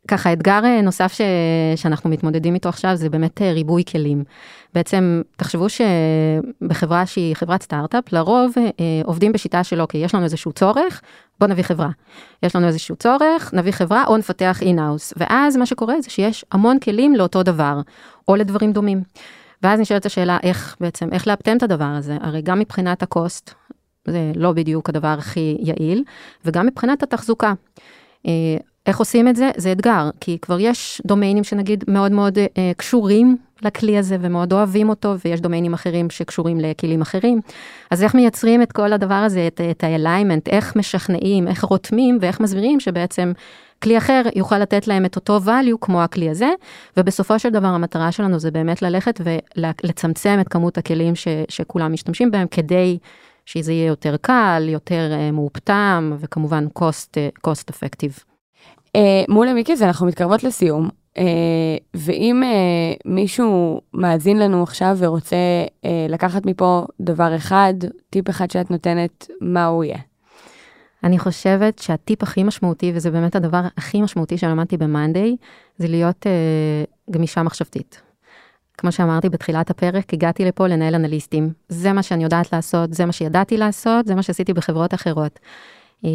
ככה, 0.09 0.33
אתגר 0.33 0.61
נוסף 0.83 1.13
ש, 1.13 1.21
שאנחנו 1.77 2.11
מתמודדים 2.11 2.55
איתו 2.55 2.69
עכשיו 2.69 2.97
זה 2.97 3.11
באמת 3.11 3.43
ריבוי 3.43 3.85
כלים. 3.85 4.25
בעצם, 4.75 5.23
תחשבו 5.37 5.67
שבחברה 5.69 7.07
שהיא 7.07 7.35
חברת 7.35 7.63
סטארט-אפ, 7.63 8.13
לרוב 8.13 8.53
אה, 8.59 8.65
עובדים 9.05 9.33
בשיטה 9.33 9.65
של 9.65 9.81
אוקיי, 9.81 10.05
יש 10.05 10.15
לנו 10.15 10.25
איזשהו 10.25 10.53
צורך, 10.53 11.01
בוא 11.41 11.49
נביא 11.49 11.63
חברה. 11.63 11.89
יש 12.43 12.57
לנו 12.57 12.67
איזשהו 12.67 12.97
צורך, 12.97 13.55
נביא 13.55 13.73
חברה 13.73 14.05
או 14.07 14.17
נפתח 14.17 14.63
אינאוס. 14.63 15.13
ואז 15.17 15.57
מה 15.57 15.67
שקורה 15.67 16.01
זה 16.01 16.11
שיש 16.11 16.45
המון 16.53 16.79
כלים 16.79 17.15
לאותו 17.15 17.43
דבר, 17.43 17.81
או 18.29 18.37
לדברים 18.37 18.73
דומים. 18.73 19.03
ואז 19.63 19.81
נשאלת 19.81 20.07
השאלה 20.07 20.39
איך 20.43 20.77
בעצם, 20.81 21.09
איך 21.13 21.27
לאפטם 21.27 21.57
את 21.57 21.63
הדבר 21.63 21.85
הזה, 21.85 22.17
הרי 22.21 22.43
גם 22.43 22.59
מבחינת 22.59 23.03
הקוסט, 23.03 23.55
זה 24.07 24.33
לא 24.35 24.53
בדיוק 24.53 24.89
הדבר 24.89 25.17
הכי 25.19 25.57
יעיל, 25.61 26.05
וגם 26.45 26.67
מבחינת 26.67 27.03
התחזוקה. 27.03 27.53
אה, 28.89 28.91
איך 28.91 28.99
עושים 28.99 29.29
את 29.29 29.37
זה? 29.37 29.51
זה 29.57 29.73
אתגר, 29.73 30.11
כי 30.21 30.39
כבר 30.43 30.61
יש 30.61 31.03
דומיינים 31.07 31.45
שנגיד 31.45 31.85
מאוד 31.89 32.13
מאוד 32.13 32.39
אה, 32.39 32.73
קשורים 32.77 33.37
לכלי 33.63 33.99
הזה 33.99 34.17
ומאוד 34.21 34.53
אוהבים 34.53 34.89
אותו, 34.89 35.15
ויש 35.25 35.41
דומיינים 35.41 35.75
אחרים 35.75 36.11
שקשורים 36.11 36.61
לכלים 36.61 37.03
אחרים. 37.03 37.41
אז 37.91 38.03
איך 38.03 38.15
מייצרים 38.15 38.63
את 38.63 38.73
כל 38.73 38.93
הדבר 38.93 39.15
הזה, 39.15 39.47
את, 39.47 39.61
את 39.71 39.85
ה-alignment, 39.85 40.51
איך 40.51 40.77
משכנעים, 40.77 41.49
איך 41.49 41.65
רותמים 41.65 42.19
ואיך 42.21 42.41
מסבירים 42.41 42.81
שבעצם 42.81 43.33
כלי 43.83 43.99
אחר 43.99 44.23
יוכל 44.35 44.59
לתת 44.59 44.87
להם 44.87 45.05
את 45.05 45.17
אותו 45.17 45.41
value 45.47 45.77
כמו 45.81 46.03
הכלי 46.03 46.31
הזה, 46.31 46.49
ובסופו 46.97 47.39
של 47.39 47.49
דבר 47.51 47.69
המטרה 47.69 48.13
שלנו 48.13 48.39
זה 48.39 48.51
באמת 48.51 48.83
ללכת 48.83 49.21
ולצמצם 49.57 50.39
את 50.41 50.49
כמות 50.49 50.79
הכלים 50.79 51.15
ש, 51.15 51.29
שכולם 51.49 51.93
משתמשים 51.93 52.31
בהם 52.31 52.47
כדי 52.51 52.99
שזה 53.47 53.73
יהיה 53.73 53.87
יותר 53.87 54.17
קל, 54.17 54.67
יותר 54.69 55.11
uh, 55.13 55.33
מאופטם, 55.33 56.17
וכמובן 56.21 56.67
cost, 56.79 57.11
uh, 57.15 57.49
cost 57.49 57.65
effective. 57.73 58.38
Uh, 58.97 59.01
מול 59.29 59.49
המיקי 59.49 59.73
אנחנו 59.83 60.07
מתקרבות 60.07 60.45
לסיום, 60.45 60.89
uh, 60.89 61.21
ואם 61.95 62.43
uh, 62.43 63.01
מישהו 63.05 63.81
מאזין 63.95 64.39
לנו 64.39 64.63
עכשיו 64.63 64.97
ורוצה 64.99 65.37
לקחת 66.09 66.47
מפה 66.47 66.87
דבר 67.01 67.37
אחד, 67.37 67.75
טיפ 68.11 68.31
אחד 68.31 68.51
שאת 68.51 68.71
נותנת, 68.71 69.27
מה 69.41 69.67
הוא 69.67 69.85
יהיה? 69.85 69.99
אני 71.05 71.19
חושבת 71.19 71.79
שהטיפ 71.79 72.23
הכי 72.23 72.43
משמעותי, 72.43 72.93
וזה 72.95 73.11
באמת 73.11 73.37
הדבר 73.37 73.61
הכי 73.77 74.03
משמעותי 74.03 74.39
שלמדתי 74.39 74.77
ב-Monday, 74.77 75.47
זה 75.79 75.89
להיות 75.89 76.27
uh, 76.27 77.11
גמישה 77.13 77.43
מחשבתית. 77.43 78.03
כמו 78.79 78.93
שאמרתי 78.93 79.29
בתחילת 79.29 79.71
הפרק, 79.71 80.15
הגעתי 80.15 80.45
לפה 80.45 80.67
לנהל 80.67 80.95
אנליסטים. 80.95 81.53
זה 81.69 81.93
מה 81.93 82.03
שאני 82.03 82.25
יודעת 82.25 82.53
לעשות, 82.53 82.95
זה 82.95 83.05
מה 83.05 83.13
שידעתי 83.13 83.57
לעשות, 83.57 84.07
זה 84.07 84.15
מה 84.15 84.23
שעשיתי 84.23 84.53
בחברות 84.53 84.95
אחרות. 84.95 85.39
אה, 86.05 86.11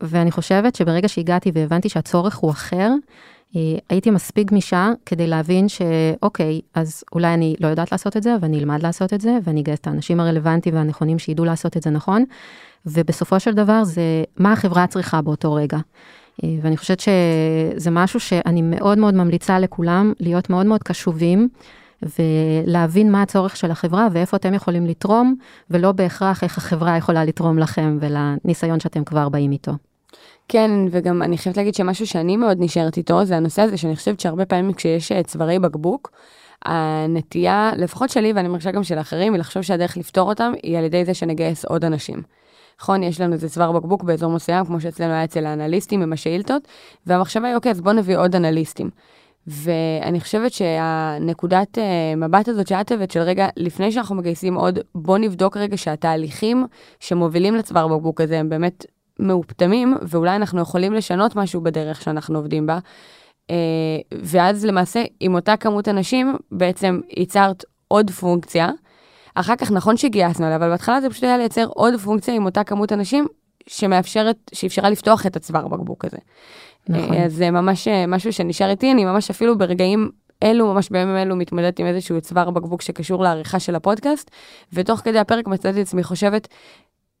ואני 0.00 0.30
חושבת 0.30 0.74
שברגע 0.74 1.08
שהגעתי 1.08 1.50
והבנתי 1.54 1.88
שהצורך 1.88 2.36
הוא 2.36 2.50
אחר, 2.50 2.90
אה, 3.56 3.60
הייתי 3.88 4.10
מספיק 4.10 4.50
גמישה 4.50 4.90
כדי 5.06 5.26
להבין 5.26 5.66
שאוקיי, 5.68 6.60
אז 6.74 7.04
אולי 7.12 7.34
אני 7.34 7.54
לא 7.60 7.68
יודעת 7.68 7.92
לעשות 7.92 8.16
את 8.16 8.22
זה, 8.22 8.36
אבל 8.36 8.44
אני 8.44 8.58
אלמד 8.58 8.82
לעשות 8.82 9.12
את 9.12 9.20
זה, 9.20 9.38
ואני 9.44 9.60
אגייס 9.60 9.78
את 9.78 9.86
האנשים 9.86 10.20
הרלוונטיים 10.20 10.74
והנכונים 10.74 11.18
שידעו 11.18 11.44
לעשות 11.44 11.76
את 11.76 11.82
זה 11.82 11.90
נכון. 11.90 12.24
ובסופו 12.86 13.40
של 13.40 13.54
דבר 13.54 13.84
זה 13.84 14.24
מה 14.36 14.52
החברה 14.52 14.86
צריכה 14.86 15.22
באותו 15.22 15.54
רגע. 15.54 15.78
אה, 16.44 16.48
ואני 16.62 16.76
חושבת 16.76 17.00
שזה 17.00 17.90
משהו 17.90 18.20
שאני 18.20 18.62
מאוד 18.62 18.98
מאוד 18.98 19.14
ממליצה 19.14 19.58
לכולם 19.58 20.12
להיות 20.20 20.50
מאוד 20.50 20.66
מאוד 20.66 20.82
קשובים. 20.82 21.48
ולהבין 22.18 23.12
מה 23.12 23.22
הצורך 23.22 23.56
של 23.56 23.70
החברה 23.70 24.08
ואיפה 24.12 24.36
אתם 24.36 24.54
יכולים 24.54 24.86
לתרום, 24.86 25.34
ולא 25.70 25.92
בהכרח 25.92 26.44
איך 26.44 26.58
החברה 26.58 26.96
יכולה 26.96 27.24
לתרום 27.24 27.58
לכם 27.58 27.98
ולניסיון 28.00 28.80
שאתם 28.80 29.04
כבר 29.04 29.28
באים 29.28 29.52
איתו. 29.52 29.72
כן, 30.48 30.70
וגם 30.90 31.22
אני 31.22 31.38
חייבת 31.38 31.56
להגיד 31.56 31.74
שמשהו 31.74 32.06
שאני 32.06 32.36
מאוד 32.36 32.56
נשארת 32.60 32.96
איתו, 32.96 33.24
זה 33.24 33.36
הנושא 33.36 33.62
הזה 33.62 33.76
שאני 33.76 33.96
חושבת 33.96 34.20
שהרבה 34.20 34.44
פעמים 34.44 34.72
כשיש 34.72 35.12
אה, 35.12 35.22
צווארי 35.22 35.58
בקבוק, 35.58 36.10
הנטייה, 36.64 37.70
לפחות 37.76 38.10
שלי 38.10 38.32
ואני 38.32 38.48
מרגישה 38.48 38.70
גם 38.70 38.84
של 38.84 38.98
אחרים, 38.98 39.32
היא 39.32 39.40
לחשוב 39.40 39.62
שהדרך 39.62 39.96
לפתור 39.96 40.28
אותם 40.28 40.52
היא 40.62 40.78
על 40.78 40.84
ידי 40.84 41.04
זה 41.04 41.14
שנגייס 41.14 41.64
עוד 41.64 41.84
אנשים. 41.84 42.22
נכון, 42.80 43.02
יש 43.02 43.20
לנו 43.20 43.32
איזה 43.32 43.48
צוואר 43.48 43.72
בקבוק 43.72 44.02
באזור 44.02 44.32
מסוים, 44.32 44.64
כמו 44.64 44.80
שאצלנו 44.80 45.12
היה 45.12 45.24
אצל 45.24 45.46
האנליסטים 45.46 46.02
עם 46.02 46.12
השאילתות, 46.12 46.68
והמחשבה 47.06 47.48
היא, 47.48 47.56
אוקיי, 47.56 47.70
אז 47.70 47.80
בואו 47.80 47.94
נביא 47.94 48.16
עוד 48.16 48.36
אנליסטים. 48.36 48.90
ואני 49.46 50.20
חושבת 50.20 50.52
שהנקודת 50.52 51.78
uh, 51.78 52.16
מבט 52.16 52.48
הזאת 52.48 52.66
שאת 52.66 52.92
הבאת, 52.92 53.10
של 53.10 53.20
רגע, 53.20 53.48
לפני 53.56 53.92
שאנחנו 53.92 54.14
מגייסים 54.14 54.54
עוד, 54.54 54.78
בוא 54.94 55.18
נבדוק 55.18 55.56
רגע 55.56 55.76
שהתהליכים 55.76 56.66
שמובילים 57.00 57.54
לצוואר 57.54 57.88
בקבוק 57.88 58.20
הזה 58.20 58.38
הם 58.38 58.48
באמת 58.48 58.86
מאופטמים, 59.18 59.96
ואולי 60.02 60.36
אנחנו 60.36 60.60
יכולים 60.60 60.92
לשנות 60.92 61.36
משהו 61.36 61.60
בדרך 61.60 62.02
שאנחנו 62.02 62.38
עובדים 62.38 62.66
בה. 62.66 62.78
Uh, 63.50 63.54
ואז 64.22 64.64
למעשה, 64.64 65.04
עם 65.20 65.34
אותה 65.34 65.56
כמות 65.56 65.88
אנשים, 65.88 66.36
בעצם 66.52 67.00
ייצרת 67.16 67.64
עוד 67.88 68.10
פונקציה. 68.10 68.70
אחר 69.34 69.56
כך 69.56 69.70
נכון 69.70 69.96
שגייסנו 69.96 70.44
עליה, 70.46 70.56
אבל 70.56 70.70
בהתחלה 70.70 71.00
זה 71.00 71.10
פשוט 71.10 71.24
היה 71.24 71.38
לייצר 71.38 71.66
עוד 71.66 72.00
פונקציה 72.00 72.34
עם 72.34 72.44
אותה 72.44 72.64
כמות 72.64 72.92
אנשים, 72.92 73.26
שמאפשרת, 73.66 74.36
שאפשרה 74.52 74.90
לפתוח 74.90 75.26
את 75.26 75.36
הצוואר 75.36 75.68
בקבוק 75.68 76.04
הזה. 76.04 76.18
נכון. 76.88 77.16
אז 77.16 77.32
זה 77.32 77.50
ממש 77.50 77.88
אה, 77.88 78.06
משהו 78.06 78.32
שנשאר 78.32 78.70
איתי, 78.70 78.92
אני 78.92 79.04
ממש 79.04 79.30
אפילו 79.30 79.58
ברגעים 79.58 80.10
אלו, 80.42 80.74
ממש 80.74 80.90
בימים 80.90 81.16
אלו, 81.16 81.36
מתמודדת 81.36 81.78
עם 81.78 81.86
איזשהו 81.86 82.20
צוואר 82.20 82.50
בקבוק 82.50 82.82
שקשור 82.82 83.22
לעריכה 83.22 83.58
של 83.60 83.74
הפודקאסט, 83.74 84.30
ותוך 84.72 85.00
כדי 85.00 85.18
הפרק 85.18 85.46
מצאתי 85.46 85.80
את 85.80 85.86
עצמי 85.86 86.02
חושבת, 86.02 86.48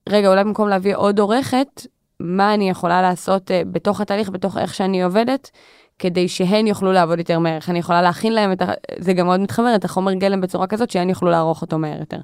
רגע, 0.08 0.28
אולי 0.28 0.44
במקום 0.44 0.68
להביא 0.68 0.96
עוד 0.96 1.18
עורכת, 1.18 1.86
מה 2.20 2.54
אני 2.54 2.70
יכולה 2.70 3.02
לעשות 3.02 3.50
uh, 3.50 3.54
בתוך 3.72 4.00
התהליך, 4.00 4.30
בתוך 4.30 4.58
איך 4.58 4.74
שאני 4.74 5.02
עובדת, 5.02 5.50
כדי 5.98 6.28
שהן 6.28 6.66
יוכלו 6.66 6.92
לעבוד 6.92 7.18
יותר 7.18 7.38
מהר, 7.38 7.56
איך 7.56 7.70
אני 7.70 7.78
יכולה 7.78 8.02
להכין 8.02 8.32
להם 8.32 8.52
את 8.52 8.62
ה... 8.62 8.66
זה 8.98 9.12
גם 9.12 9.26
מאוד 9.26 9.40
מתחבר, 9.40 9.74
את 9.74 9.84
החומר 9.84 10.12
גלם 10.12 10.40
בצורה 10.40 10.66
כזאת 10.66 10.90
שהן 10.90 11.08
יוכלו 11.08 11.30
לערוך 11.30 11.62
אותו 11.62 11.78
מהר 11.78 12.00
יותר. 12.00 12.18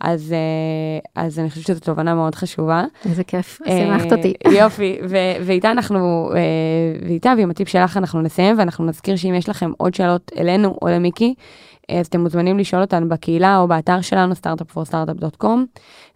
אז, 0.00 0.34
uh, 0.34 1.08
אז 1.14 1.38
אני 1.38 1.50
חושבת 1.50 1.66
שזו 1.66 1.80
תובנה 1.80 2.14
מאוד 2.14 2.34
חשובה. 2.34 2.84
איזה 3.04 3.24
כיף, 3.24 3.60
שימחת 3.68 4.12
אה, 4.12 4.16
אותי. 4.16 4.34
יופי, 4.60 4.98
ו- 5.08 5.44
ואיתה 5.46 5.70
אנחנו, 5.70 6.30
אה, 6.34 6.40
ואיתה 7.08 7.32
ועם 7.38 7.50
הטיפ 7.50 7.68
שלך 7.68 7.96
אנחנו 7.96 8.22
נסיים, 8.22 8.58
ואנחנו 8.58 8.84
נזכיר 8.84 9.16
שאם 9.16 9.34
יש 9.34 9.48
לכם 9.48 9.70
עוד 9.76 9.94
שאלות 9.94 10.32
אלינו 10.38 10.78
או 10.82 10.88
למיקי, 10.88 11.34
אה, 11.90 12.00
אז 12.00 12.06
אתם 12.06 12.20
מוזמנים 12.20 12.58
לשאול 12.58 12.82
אותנו 12.82 13.08
בקהילה 13.08 13.58
או 13.58 13.68
באתר 13.68 14.00
שלנו, 14.00 14.34
startup4startup.com, 14.34 15.58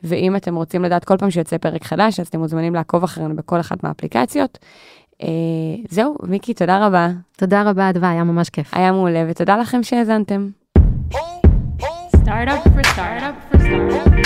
ואם 0.03 0.37
אתם 0.37 0.55
רוצים 0.55 0.85
לדעת 0.85 1.05
כל 1.05 1.17
פעם 1.17 1.31
שיוצא 1.31 1.59
פרק 1.59 1.85
חדש, 1.85 2.21
אז 2.21 2.27
אתם 2.27 2.39
מוזמנים 2.39 2.75
לעקוב 2.75 3.05
אחרינו 3.05 3.37
בכל 3.37 3.61
אחת 3.61 3.83
מהאפליקציות. 3.83 4.59
אה, 5.23 5.29
זהו, 5.89 6.17
מיקי, 6.23 6.55
תודה 6.55 6.87
רבה. 6.87 7.09
תודה 7.37 7.63
רבה, 7.63 7.91
אדוה, 7.91 8.11
היה 8.11 8.25
ממש 8.25 8.51
כיף. 8.51 8.75
היה 8.75 8.93
מעולה, 8.93 9.25
ותודה 9.29 9.57
לכם 9.57 9.83
שהאזנתם. 9.83 10.49
Startup 12.25 12.63
for 12.75 12.83
startup. 12.93 13.37
For 13.51 13.59
startup. 13.59 14.19